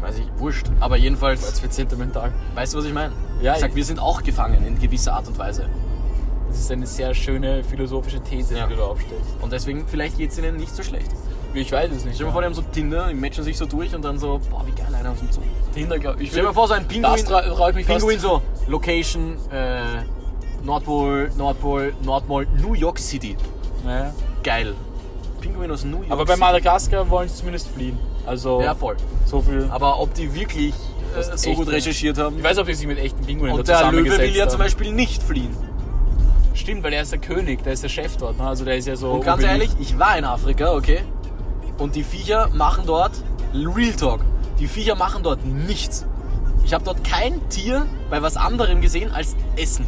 Weiß 0.00 0.18
ich, 0.18 0.26
wurscht. 0.38 0.66
Aber 0.80 0.96
jedenfalls, 0.96 1.42
Jetzt 1.46 1.62
wird 1.62 1.72
sentimental. 1.72 2.32
weißt 2.54 2.74
du, 2.74 2.78
was 2.78 2.84
ich 2.86 2.92
meine? 2.92 3.12
Ja, 3.40 3.54
ich 3.54 3.60
sag, 3.60 3.74
wir 3.74 3.84
sind 3.84 3.98
auch 4.00 4.22
gefangen 4.22 4.64
in 4.66 4.78
gewisser 4.78 5.14
Art 5.14 5.28
und 5.28 5.38
Weise. 5.38 5.66
Das 6.48 6.58
ist 6.58 6.70
eine 6.72 6.86
sehr 6.86 7.14
schöne 7.14 7.62
philosophische 7.64 8.20
These, 8.20 8.56
Ja. 8.56 8.66
die 8.66 8.74
du 8.74 8.80
da 8.80 8.86
aufstellst. 8.86 9.24
Und 9.40 9.52
deswegen, 9.52 9.86
vielleicht 9.86 10.18
geht 10.18 10.30
es 10.32 10.38
ihnen 10.38 10.56
nicht 10.56 10.74
so 10.74 10.82
schlecht. 10.82 11.10
Ich 11.54 11.70
weiß 11.70 11.90
es 11.90 12.04
nicht. 12.04 12.14
Stell 12.14 12.18
dir 12.18 12.24
mal 12.26 12.32
vor, 12.32 12.40
die 12.42 12.46
haben 12.46 12.54
so 12.54 12.62
Tinder, 12.62 13.08
die 13.08 13.14
matchen 13.14 13.44
sich 13.44 13.56
so 13.58 13.66
durch 13.66 13.94
und 13.94 14.02
dann 14.02 14.18
so, 14.18 14.40
boah, 14.50 14.64
wie 14.66 14.72
geil 14.72 14.94
einer 14.94 15.10
aus 15.10 15.18
dem 15.18 15.30
Zoo. 15.30 15.40
Tinder, 15.74 15.98
glaub 15.98 16.18
ich. 16.20 16.28
Stell 16.30 16.40
dir 16.42 16.46
mal 16.48 16.54
vor, 16.54 16.68
so 16.68 16.74
ein 16.74 16.86
Pinguin, 16.88 17.12
Das 17.12 17.24
trau- 17.26 17.54
traue 17.54 17.70
ich 17.70 17.76
mich 17.76 17.86
Pinguin 17.86 18.18
fast. 18.18 18.22
so, 18.22 18.42
Location, 18.68 19.36
äh, 19.52 19.82
Nordpol, 20.64 21.30
Nordpol, 21.36 21.92
Nordpol, 22.04 22.46
New 22.60 22.74
York 22.74 22.98
City. 22.98 23.36
Ja. 23.86 24.12
Geil. 24.42 24.74
Pinguin 25.40 25.70
aus 25.70 25.84
New 25.84 25.98
York 25.98 26.10
Aber 26.10 26.24
bei 26.24 26.34
City. 26.34 26.40
Madagaskar 26.40 27.10
wollen 27.10 27.28
sie 27.28 27.34
zumindest 27.36 27.68
fliehen. 27.68 27.98
Also 28.26 28.60
Ja, 28.62 28.74
voll. 28.74 28.96
so 29.26 29.40
viel. 29.40 29.68
Aber 29.70 29.98
ob 30.00 30.14
die 30.14 30.32
wirklich 30.34 30.72
äh, 31.18 31.36
so 31.36 31.52
gut 31.54 31.68
recherchiert 31.68 32.16
haben. 32.18 32.38
Ich 32.38 32.44
weiß, 32.44 32.58
ob 32.58 32.66
die 32.66 32.74
sich 32.74 32.86
mit 32.86 32.98
echten 32.98 33.24
Pinguinen 33.24 33.58
Und 33.58 33.66
der 33.68 33.90
Löwe 33.90 34.04
will 34.18 34.34
ja 34.36 34.42
haben. 34.44 34.50
zum 34.50 34.60
Beispiel 34.60 34.92
nicht 34.92 35.22
fliehen. 35.22 35.54
Stimmt, 36.54 36.84
weil 36.84 36.92
er 36.92 37.02
ist 37.02 37.10
der 37.12 37.18
König, 37.18 37.62
der 37.64 37.72
ist 37.72 37.82
der 37.82 37.88
Chef 37.88 38.16
dort. 38.18 38.38
Ne? 38.38 38.46
Also 38.46 38.64
der 38.64 38.76
ist 38.76 38.86
ja 38.86 38.94
so. 38.94 39.10
Und 39.12 39.24
ganz 39.24 39.42
unbeliebt. 39.42 39.72
ehrlich, 39.74 39.90
ich 39.90 39.98
war 39.98 40.16
in 40.16 40.24
Afrika, 40.24 40.72
okay? 40.74 41.00
Und 41.82 41.96
die 41.96 42.04
Viecher 42.04 42.48
machen 42.54 42.84
dort, 42.86 43.10
Real 43.52 43.92
Talk, 43.94 44.20
die 44.60 44.68
Viecher 44.68 44.94
machen 44.94 45.24
dort 45.24 45.44
nichts. 45.44 46.06
Ich 46.64 46.72
habe 46.72 46.84
dort 46.84 47.02
kein 47.02 47.40
Tier 47.48 47.86
bei 48.08 48.22
was 48.22 48.36
anderem 48.36 48.80
gesehen 48.80 49.10
als 49.10 49.34
Essen. 49.56 49.84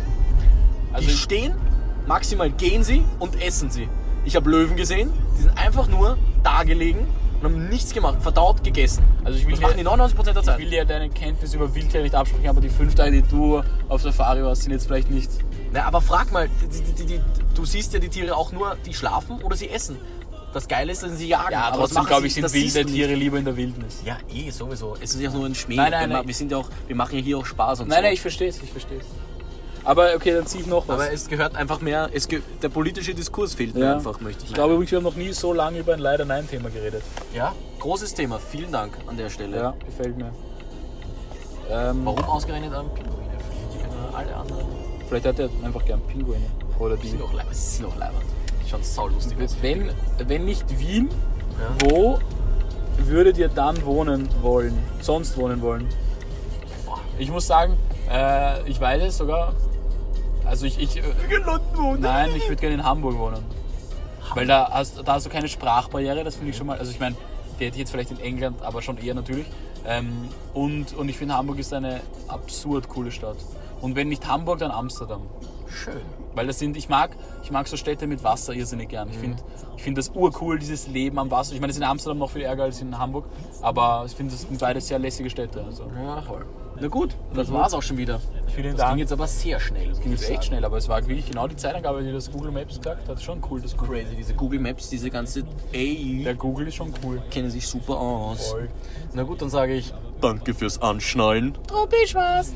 Also 0.93 1.07
die 1.07 1.13
ich- 1.15 1.21
stehen, 1.23 1.55
maximal 2.09 2.51
gehen 2.51 2.83
sie 2.83 3.05
und 3.21 3.41
essen 3.41 3.71
sie. 3.71 3.89
Ich 4.25 4.35
habe 4.35 4.51
Löwen 4.51 4.75
gesehen, 4.75 5.13
die 5.39 5.43
sind 5.43 5.57
einfach 5.57 5.87
nur 5.87 6.19
da 6.43 6.65
gelegen 6.65 7.07
und 7.41 7.45
haben 7.45 7.69
nichts 7.69 7.93
gemacht, 7.95 8.17
verdaut, 8.21 8.65
gegessen. 8.65 9.05
Also 9.23 9.39
ich 9.39 9.45
will 9.47 9.53
das 9.53 9.61
machen 9.61 9.75
die 9.77 9.85
dir- 9.85 9.91
99% 9.91 10.35
der 10.35 10.43
Ich 10.43 10.47
Zeit. 10.49 10.59
will 10.59 10.71
dir 10.71 10.85
deine 10.85 11.11
Kenntnis 11.11 11.55
über 11.55 11.73
Wildtiere 11.77 12.03
nicht 12.03 12.17
absprechen, 12.17 12.49
aber 12.49 12.61
die 12.61 12.71
fünf 12.71 12.97
Tage, 12.97 13.23
die 13.23 13.29
du 13.29 13.63
auf 13.89 14.03
Safari 14.03 14.43
warst, 14.43 14.63
sind 14.63 14.73
jetzt 14.73 14.89
vielleicht 14.89 15.11
nicht. 15.13 15.31
Na, 15.73 15.85
aber 15.85 16.01
frag 16.01 16.33
mal, 16.33 16.49
die, 16.73 16.93
die, 16.93 17.07
die, 17.07 17.21
du 17.55 17.65
siehst 17.65 17.93
ja 17.93 18.01
die 18.01 18.09
Tiere 18.09 18.35
auch 18.37 18.51
nur, 18.51 18.77
die 18.85 18.95
schlafen 18.95 19.41
oder 19.45 19.55
sie 19.57 19.71
essen. 19.71 19.97
Das 20.55 20.69
Geile 20.69 20.93
ist, 20.93 21.03
dass 21.03 21.19
sie 21.19 21.29
jagen. 21.29 21.53
Ja, 21.53 21.65
aber 21.65 21.79
trotzdem 21.79 22.05
glaube 22.05 22.27
ich, 22.27 22.35
sind 22.35 22.53
wilde. 22.53 22.87
Tiere 22.87 23.15
lieber 23.15 23.39
in 23.39 23.45
der 23.45 23.57
Wildnis. 23.57 24.01
Ja, 24.05 24.17
eh, 24.33 24.51
sowieso. 24.51 24.97
Es 25.01 25.15
ist 25.15 25.21
ja 25.21 25.31
nur 25.31 25.47
ein 25.47 25.55
Schmäh. 25.55 25.77
Nein, 25.77 25.91
nein, 25.91 26.09
nein. 26.11 26.27
wir 26.27 26.35
sind 26.35 26.51
ja 26.51 26.59
auch, 26.59 26.71
wir 26.87 26.97
machen 26.97 27.17
ja 27.19 27.25
hier 27.25 27.39
auch 27.39 27.45
Spaß 27.45 27.81
und 27.81 27.89
Nein, 27.89 27.97
so. 27.99 28.03
nein, 28.03 28.13
ich 28.15 28.21
verstehe 28.21 28.49
es, 28.49 28.63
ich 28.63 28.71
verstehe 28.71 28.99
es. 28.99 29.07
Aber 29.85 30.15
okay, 30.15 30.33
dann 30.33 30.47
ziehe 30.47 30.63
ich 30.63 30.67
noch 30.69 30.89
was. 30.89 30.95
aber 30.95 31.13
es 31.13 31.29
gehört 31.29 31.57
einfach 31.57 31.81
mehr, 31.83 32.09
es 32.15 32.27
ge 32.27 32.41
der 32.63 32.71
politische 32.71 33.15
Diskurs 33.15 33.53
fehlt 33.53 33.75
mir 33.75 33.85
ja. 33.85 33.95
einfach, 33.95 34.19
möchte 34.21 34.45
ich 34.45 34.51
ich 34.51 34.55
glaube 34.55 34.73
übrigens, 34.73 34.93
wir 34.93 34.97
haben 34.97 35.05
noch 35.05 35.17
nie 35.17 35.31
so 35.33 35.53
lange 35.53 35.81
über 35.81 35.93
ein 35.93 35.99
Leider-Nein-Thema 35.99 36.71
geredet. 36.71 37.03
Ja, 37.35 37.55
großes 37.81 38.15
Thema. 38.15 38.39
Vielen 38.39 38.73
Dank 38.73 38.97
an 39.07 39.19
der 39.19 39.29
Stelle. 39.29 39.57
Ja, 39.57 39.75
gefällt 39.85 40.17
mir. 40.17 40.33
Ähm, 41.71 42.01
Warum 42.05 42.25
ausgerechnet 42.25 42.73
an 42.73 42.87
Pinguine? 42.95 43.25
Ja 43.33 44.17
alle 44.17 44.35
anderen. 44.37 44.67
Vielleicht 45.09 45.27
hat 45.27 45.39
er 45.39 45.51
einfach 45.63 45.85
gern 45.85 46.01
Pinguine. 46.07 46.47
Oder 46.79 46.97
Die. 46.97 47.09
Sie 47.09 47.17
sind 47.17 47.23
auch 47.87 47.97
leibend. 47.97 48.25
Schon 48.69 48.83
saulustig. 48.83 49.37
aus. 49.43 49.57
Wenn, 49.61 49.91
wenn 50.27 50.45
nicht 50.45 50.79
Wien, 50.79 51.09
Ja. 51.59 51.89
wo 51.91 52.19
würdet 52.99 53.39
ihr 53.39 53.49
dann 53.49 53.85
wohnen 53.85 54.29
wollen? 54.43 54.79
Sonst 55.01 55.37
wohnen 55.37 55.61
wollen? 55.63 55.89
Ich 57.19 57.31
muss 57.31 57.47
sagen, 57.47 57.77
äh, 58.11 58.69
ich 58.69 58.81
weiß 58.81 59.03
es 59.03 59.19
sogar. 59.19 59.53
Also 60.45 60.67
ich, 60.67 60.79
ich 60.79 60.97
äh, 60.99 61.03
nein, 61.99 62.31
ich 62.37 62.49
würde 62.49 62.61
gerne 62.61 62.75
in 62.75 62.85
Hamburg 62.85 63.19
wohnen. 63.19 63.45
Weil 64.35 64.47
da 64.47 64.69
hast, 64.71 65.01
da 65.07 65.15
hast 65.15 65.27
du 65.27 65.31
keine 65.31 65.49
Sprachbarriere, 65.49 66.25
das 66.25 66.37
finde 66.37 66.51
ich 66.51 66.57
schon 66.57 66.67
mal. 66.67 66.79
Also 66.79 66.91
ich 66.91 66.99
meine, 67.01 67.15
die 67.59 67.67
hätte 67.67 67.75
ich 67.77 67.81
jetzt 67.81 67.91
vielleicht 67.91 68.11
in 68.11 68.21
England, 68.21 68.63
aber 68.63 68.83
schon 68.83 68.99
eher 68.99 69.15
natürlich. 69.15 69.47
Ähm, 69.87 70.29
und, 70.55 70.95
und 70.95 71.09
ich 71.09 71.17
finde 71.19 71.35
Hamburg 71.35 71.59
ist 71.59 71.73
eine 71.73 72.01
absurd 72.29 72.89
coole 72.89 73.13
Stadt. 73.13 73.37
Und 73.81 73.97
wenn 73.97 74.09
nicht 74.09 74.27
Hamburg, 74.27 74.59
dann 74.59 74.71
Amsterdam. 74.71 75.23
Schön. 75.69 76.01
Weil 76.35 76.47
das 76.47 76.59
sind, 76.59 76.77
ich 76.77 76.89
mag, 76.89 77.11
ich 77.43 77.51
mag 77.51 77.67
so 77.69 77.77
Städte 77.77 78.07
mit 78.07 78.23
Wasser 78.25 78.53
irrsinnig 78.55 78.89
gern. 78.89 79.09
Ich 79.11 79.17
finde 79.19 79.43
ich 79.77 79.83
find 79.83 79.99
das 79.99 80.09
urcool, 80.11 80.59
dieses 80.59 80.87
Leben 80.89 81.19
am 81.19 81.31
Wasser. 81.31 81.55
Ich 81.55 81.61
meine, 81.61 81.69
das 81.71 81.77
ist 81.77 81.83
in 81.83 81.89
Amsterdam 81.89 82.19
noch 82.19 82.31
viel 82.31 82.43
ärger 82.43 82.65
als 82.65 82.81
in 82.81 82.97
Hamburg, 82.99 83.27
aber 83.63 84.05
ich 84.07 84.13
finde, 84.13 84.33
das 84.33 84.43
sind 84.43 84.59
beide 84.59 84.81
sehr 84.81 84.99
lässige 84.99 85.29
Städte. 85.31 85.63
Also. 85.65 85.85
Ja, 86.03 86.23
voll. 86.23 86.45
Na 86.81 86.89
gut, 86.89 87.17
das 87.35 87.47
gut. 87.49 87.57
war's 87.57 87.73
auch 87.73 87.83
schon 87.83 87.97
wieder. 87.99 88.21
Vielen 88.53 88.73
Das 88.73 88.79
Dank. 88.79 88.91
ging 88.95 88.99
jetzt 89.01 89.13
aber 89.13 89.29
sehr 89.29 89.61
schnell. 89.61 89.93
ging 90.03 90.11
jetzt 90.11 90.29
echt 90.29 90.45
schnell, 90.47 90.65
aber 90.65 90.77
es 90.77 90.89
war 90.89 91.01
wirklich 91.07 91.27
genau 91.31 91.47
die 91.47 91.55
Zeitangabe, 91.55 92.03
die 92.03 92.11
das 92.13 92.33
Google 92.33 92.51
Maps 92.51 92.79
gesagt 92.79 93.09
hat. 93.09 93.23
Schon 93.23 93.41
cool, 93.49 93.61
das 93.61 93.77
Google. 93.77 94.01
Crazy, 94.03 94.17
diese 94.17 94.35
Google 94.35 94.59
Maps, 94.59 94.89
diese 94.91 95.09
ganze 95.09 95.45
AI 95.73 96.23
Der 96.25 96.35
Google 96.35 96.67
ist 96.67 96.75
schon 96.75 96.93
cool. 97.05 97.23
kennen 97.31 97.49
sich 97.51 97.67
super 97.69 97.97
aus. 97.97 98.49
Voll. 98.51 98.69
Na 99.13 99.23
gut, 99.23 99.41
dann 99.41 99.51
sage 99.51 99.75
ich 99.75 99.93
Danke 100.21 100.53
fürs 100.55 100.81
Anschnallen. 100.81 101.55
Tropisch 101.67 102.15
was. 102.15 102.53